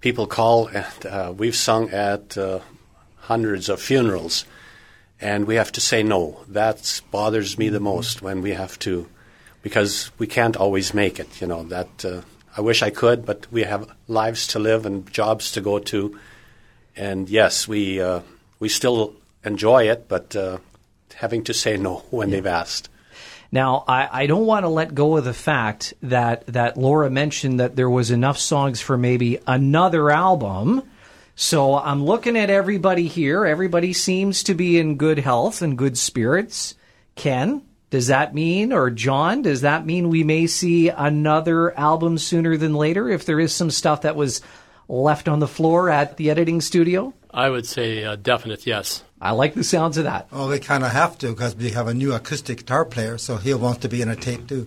people 0.00 0.28
call, 0.28 0.68
and 0.68 1.06
uh, 1.06 1.34
we've 1.36 1.56
sung 1.56 1.90
at 1.90 2.38
uh, 2.38 2.60
hundreds 3.16 3.68
of 3.68 3.80
funerals, 3.80 4.44
and 5.20 5.46
we 5.48 5.56
have 5.56 5.72
to 5.72 5.80
say 5.80 6.04
no. 6.04 6.44
That 6.46 7.00
bothers 7.10 7.58
me 7.58 7.70
the 7.70 7.80
most 7.80 8.22
when 8.22 8.40
we 8.40 8.52
have 8.52 8.78
to, 8.80 9.08
because 9.62 10.12
we 10.16 10.28
can't 10.28 10.56
always 10.56 10.94
make 10.94 11.18
it. 11.18 11.40
You 11.40 11.48
know 11.48 11.64
that 11.64 12.04
uh, 12.04 12.20
I 12.56 12.62
wish 12.62 12.82
I 12.82 12.90
could, 12.90 13.26
but 13.26 13.46
we 13.52 13.64
have 13.64 13.90
lives 14.08 14.46
to 14.48 14.58
live 14.58 14.86
and 14.86 15.10
jobs 15.12 15.52
to 15.52 15.60
go 15.60 15.78
to. 15.78 16.18
And 16.96 17.28
yes, 17.28 17.68
we 17.68 18.00
uh, 18.00 18.20
we 18.58 18.68
still 18.68 19.14
enjoy 19.44 19.90
it, 19.90 20.08
but 20.08 20.34
uh, 20.34 20.58
having 21.14 21.44
to 21.44 21.54
say 21.54 21.76
no 21.76 21.96
when 22.10 22.30
they've 22.30 22.46
asked. 22.46 22.88
Now, 23.52 23.84
I, 23.86 24.22
I 24.22 24.26
don't 24.26 24.46
want 24.46 24.64
to 24.64 24.68
let 24.68 24.94
go 24.94 25.16
of 25.16 25.24
the 25.24 25.32
fact 25.32 25.94
that, 26.02 26.46
that 26.48 26.76
Laura 26.76 27.08
mentioned 27.08 27.60
that 27.60 27.76
there 27.76 27.88
was 27.88 28.10
enough 28.10 28.38
songs 28.38 28.80
for 28.80 28.98
maybe 28.98 29.38
another 29.46 30.10
album. 30.10 30.82
So 31.36 31.76
I'm 31.76 32.04
looking 32.04 32.36
at 32.36 32.50
everybody 32.50 33.06
here. 33.06 33.46
Everybody 33.46 33.92
seems 33.92 34.42
to 34.44 34.54
be 34.54 34.78
in 34.78 34.96
good 34.96 35.18
health 35.18 35.62
and 35.62 35.78
good 35.78 35.96
spirits. 35.96 36.74
Ken, 37.14 37.62
does 37.96 38.08
that 38.08 38.34
mean, 38.34 38.74
or 38.74 38.90
John, 38.90 39.40
does 39.40 39.62
that 39.62 39.86
mean 39.86 40.10
we 40.10 40.22
may 40.22 40.46
see 40.48 40.90
another 40.90 41.74
album 41.78 42.18
sooner 42.18 42.58
than 42.58 42.74
later 42.74 43.08
if 43.08 43.24
there 43.24 43.40
is 43.40 43.54
some 43.54 43.70
stuff 43.70 44.02
that 44.02 44.14
was 44.14 44.42
left 44.86 45.28
on 45.28 45.38
the 45.38 45.48
floor 45.48 45.88
at 45.88 46.18
the 46.18 46.28
editing 46.28 46.60
studio? 46.60 47.14
I 47.30 47.48
would 47.48 47.64
say 47.64 48.02
a 48.02 48.14
definite 48.14 48.66
yes. 48.66 49.02
I 49.18 49.30
like 49.30 49.54
the 49.54 49.64
sounds 49.64 49.96
of 49.96 50.04
that. 50.04 50.30
Well, 50.30 50.50
we 50.50 50.58
kind 50.58 50.84
of 50.84 50.92
have 50.92 51.16
to 51.20 51.28
because 51.28 51.56
we 51.56 51.70
have 51.70 51.88
a 51.88 51.94
new 51.94 52.12
acoustic 52.12 52.58
guitar 52.58 52.84
player, 52.84 53.16
so 53.16 53.38
he'll 53.38 53.58
want 53.58 53.80
to 53.80 53.88
be 53.88 54.02
in 54.02 54.10
a 54.10 54.16
tape 54.16 54.46
too. 54.46 54.66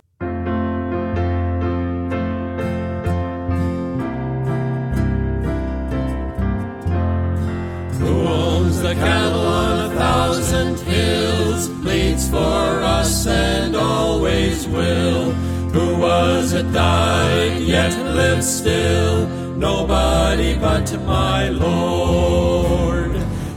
Pleads 12.19 12.29
for 12.29 12.83
us 12.83 13.27
and 13.27 13.75
always 13.75 14.67
will. 14.67 15.31
Who 15.71 15.97
was 15.97 16.53
it 16.53 16.71
died, 16.73 17.61
yet 17.61 17.93
lives 18.15 18.47
still? 18.47 19.27
Nobody 19.57 20.55
but 20.57 20.91
my 21.05 21.49
Lord. 21.49 23.11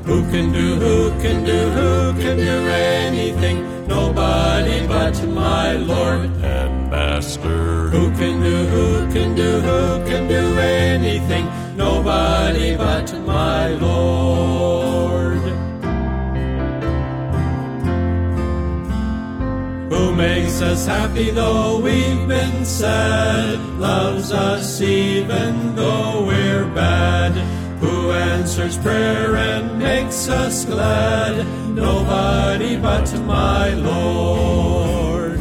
Who 0.06 0.22
can 0.30 0.52
do, 0.52 0.76
who 0.76 1.10
can 1.20 1.44
do, 1.44 1.70
who 1.70 2.12
can 2.20 2.36
do 2.36 2.68
anything? 2.68 3.86
Nobody 3.86 4.86
but 4.86 5.16
my 5.28 5.72
Lord 5.74 6.30
and 6.42 6.90
Master. 6.90 7.88
Who 7.88 8.10
can 8.16 8.42
do, 8.42 8.56
who 8.66 9.12
can 9.12 9.34
do, 9.34 9.60
who 9.60 10.04
can 10.06 10.28
do 10.28 10.58
anything? 10.58 11.46
Nobody 11.76 12.76
but 12.76 13.12
my 13.26 13.68
Lord. 13.68 14.51
Us 20.62 20.86
happy 20.86 21.30
though 21.30 21.80
we've 21.80 22.28
been 22.28 22.64
sad, 22.64 23.58
loves 23.78 24.32
us 24.32 24.80
even 24.80 25.74
though 25.74 26.24
we're 26.24 26.66
bad. 26.66 27.32
Who 27.80 28.12
answers 28.12 28.78
prayer 28.78 29.36
and 29.36 29.78
makes 29.78 30.28
us 30.28 30.64
glad? 30.64 31.46
Nobody 31.74 32.76
but 32.76 33.12
my 33.22 33.74
Lord. 33.74 35.38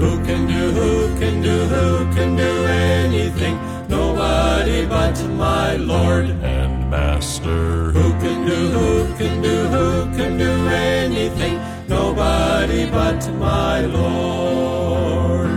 Who 0.00 0.22
can 0.24 0.46
do, 0.46 0.70
who 0.72 1.18
can 1.20 1.40
do, 1.40 1.56
who 1.74 2.14
can 2.14 2.36
do 2.36 2.66
anything? 2.66 3.56
Nobody 3.88 4.86
but 4.86 5.16
my 5.30 5.76
Lord 5.76 6.26
and 6.26 6.90
Master. 6.90 7.92
Who 7.92 8.12
can 8.22 8.46
do, 8.46 8.60
who 8.76 9.14
can 9.18 9.40
do, 9.40 9.56
who 9.74 10.16
can 10.16 10.36
do 10.36 10.68
anything? 10.68 11.63
Nobody 11.94 12.90
but 12.90 13.22
my 13.34 13.82
Lord. 13.82 15.48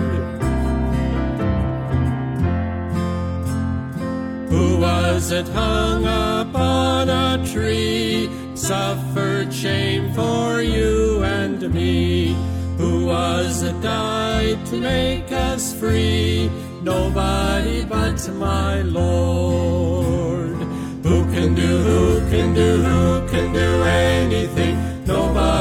Who 4.52 4.78
was 4.78 5.32
it 5.32 5.48
hung 5.48 6.04
upon 6.06 7.10
a 7.10 7.44
tree, 7.52 8.30
suffered 8.54 9.52
shame 9.52 10.14
for 10.14 10.62
you 10.62 11.24
and 11.24 11.74
me? 11.74 12.36
Who 12.78 13.08
was 13.08 13.64
it 13.64 13.82
died 13.82 14.64
to 14.68 14.76
make 14.78 15.32
us 15.32 15.74
free? 15.74 16.52
Nobody 16.84 17.84
but 17.84 18.20
my 18.36 18.84
Lord. 18.84 20.58
Who 21.08 21.18
can 21.34 21.56
do, 21.56 21.72
who 21.90 22.30
can 22.30 22.54
do, 22.54 22.70
who 22.88 23.28
can 23.28 23.54
do 23.54 23.70
anything? 23.84 24.76
Nobody 25.06 25.57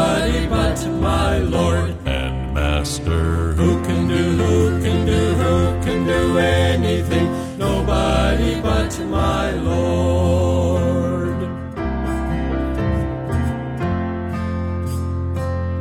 Master. 3.16 3.52
Who 3.52 3.83
can 3.85 4.09
do, 4.09 4.22
who 4.42 4.83
can 4.83 5.07
do, 5.07 5.35
who 5.35 5.85
can 5.85 6.07
do 6.07 6.38
anything? 6.38 7.59
Nobody 7.59 8.61
but 8.61 8.98
my 9.07 9.50
Lord. 9.52 11.38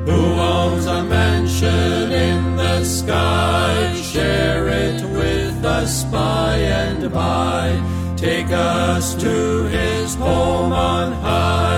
Who 0.07 0.21
owns 0.39 0.85
a 0.85 1.03
mansion 1.03 2.11
in 2.11 2.55
the 2.55 2.83
sky? 2.83 3.93
Share 3.95 4.67
it 4.67 5.01
with 5.03 5.65
us 5.65 6.03
by 6.05 6.57
and 6.57 7.11
by. 7.11 7.81
Take 8.15 8.51
us 8.51 9.15
to 9.15 9.63
his 9.67 10.15
home 10.15 10.71
on 10.71 11.11
high. 11.11 11.74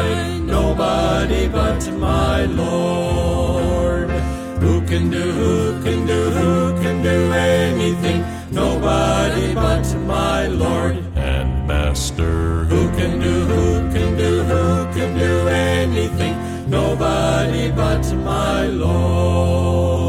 Can 4.97 5.11
do, 5.11 5.31
who 5.31 5.83
can 5.83 6.07
do, 6.07 6.29
who 6.31 6.73
can 6.81 7.03
do 7.03 7.31
anything? 7.31 8.23
Nobody 8.51 9.53
but 9.53 9.85
my 10.07 10.47
Lord 10.47 10.97
and 11.15 11.67
Master. 11.67 12.63
Who 12.63 12.89
can 12.97 13.19
do, 13.19 13.45
who 13.51 13.91
can 13.93 14.17
do, 14.17 14.41
who 14.41 14.85
can 14.95 15.15
do 15.19 15.47
anything? 15.49 16.35
Nobody 16.67 17.69
but 17.69 18.11
my 18.25 18.65
Lord. 18.65 20.07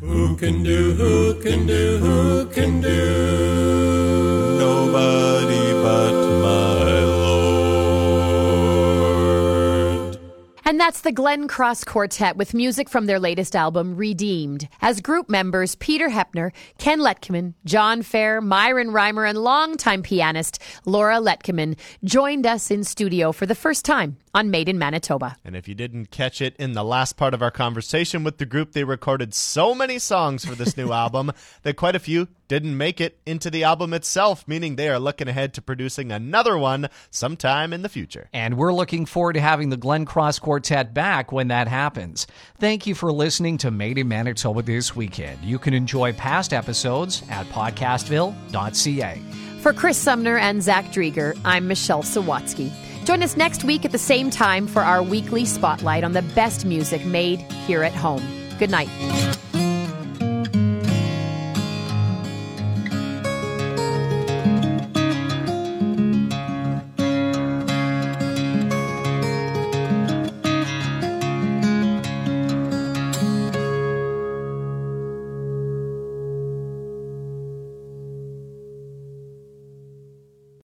Who 0.00 0.36
can 0.36 0.64
do, 0.64 0.94
who 0.94 1.34
can 1.40 1.66
do, 1.68 1.98
who 1.98 2.46
can 2.46 2.80
do? 2.80 3.63
That's 10.84 11.00
the 11.00 11.12
Glencross 11.12 11.82
Quartet 11.82 12.36
with 12.36 12.52
music 12.52 12.90
from 12.90 13.06
their 13.06 13.18
latest 13.18 13.56
album, 13.56 13.96
Redeemed. 13.96 14.68
As 14.82 15.00
group 15.00 15.30
members, 15.30 15.76
Peter 15.76 16.10
Hepner, 16.10 16.52
Ken 16.76 17.00
Letkeman, 17.00 17.54
John 17.64 18.02
Fair, 18.02 18.42
Myron 18.42 18.88
Reimer, 18.88 19.26
and 19.26 19.38
longtime 19.38 20.02
pianist 20.02 20.58
Laura 20.84 21.20
Letkeman 21.20 21.78
joined 22.04 22.46
us 22.46 22.70
in 22.70 22.84
studio 22.84 23.32
for 23.32 23.46
the 23.46 23.54
first 23.54 23.86
time 23.86 24.18
on 24.34 24.50
Made 24.50 24.68
in 24.68 24.78
Manitoba. 24.78 25.36
And 25.44 25.54
if 25.54 25.68
you 25.68 25.74
didn't 25.74 26.10
catch 26.10 26.40
it 26.40 26.56
in 26.58 26.72
the 26.72 26.84
last 26.84 27.16
part 27.16 27.34
of 27.34 27.42
our 27.42 27.50
conversation 27.50 28.24
with 28.24 28.38
the 28.38 28.46
group, 28.46 28.72
they 28.72 28.84
recorded 28.84 29.32
so 29.32 29.74
many 29.74 29.98
songs 29.98 30.44
for 30.44 30.54
this 30.54 30.76
new 30.76 30.92
album 31.04 31.32
that 31.62 31.76
quite 31.76 31.94
a 31.94 32.00
few 32.00 32.28
didn't 32.48 32.76
make 32.76 33.00
it 33.00 33.18
into 33.24 33.48
the 33.50 33.64
album 33.64 33.94
itself, 33.94 34.46
meaning 34.46 34.76
they 34.76 34.88
are 34.88 34.98
looking 34.98 35.28
ahead 35.28 35.54
to 35.54 35.62
producing 35.62 36.12
another 36.12 36.58
one 36.58 36.88
sometime 37.10 37.72
in 37.72 37.82
the 37.82 37.88
future. 37.88 38.28
And 38.32 38.58
we're 38.58 38.72
looking 38.72 39.06
forward 39.06 39.34
to 39.34 39.40
having 39.40 39.70
the 39.70 39.78
Glencross 39.78 40.40
Quartet 40.40 40.92
back 40.92 41.32
when 41.32 41.48
that 41.48 41.68
happens. 41.68 42.26
Thank 42.58 42.86
you 42.86 42.94
for 42.94 43.12
listening 43.12 43.58
to 43.58 43.70
Made 43.70 43.98
in 43.98 44.08
Manitoba 44.08 44.62
this 44.62 44.94
weekend. 44.96 45.42
You 45.42 45.58
can 45.58 45.74
enjoy 45.74 46.12
past 46.12 46.52
episodes 46.52 47.22
at 47.30 47.46
podcastville.ca. 47.46 49.22
For 49.60 49.72
Chris 49.72 49.96
Sumner 49.96 50.36
and 50.36 50.62
Zach 50.62 50.86
Drieger, 50.92 51.38
I'm 51.42 51.66
Michelle 51.66 52.02
Sawatsky. 52.02 52.70
Join 53.04 53.22
us 53.22 53.36
next 53.36 53.64
week 53.64 53.84
at 53.84 53.92
the 53.92 53.98
same 53.98 54.30
time 54.30 54.66
for 54.66 54.82
our 54.82 55.02
weekly 55.02 55.44
spotlight 55.44 56.04
on 56.04 56.12
the 56.12 56.22
best 56.22 56.64
music 56.64 57.04
made 57.04 57.40
here 57.66 57.82
at 57.82 57.92
home. 57.92 58.22
Good 58.58 58.70
night. 58.70 58.88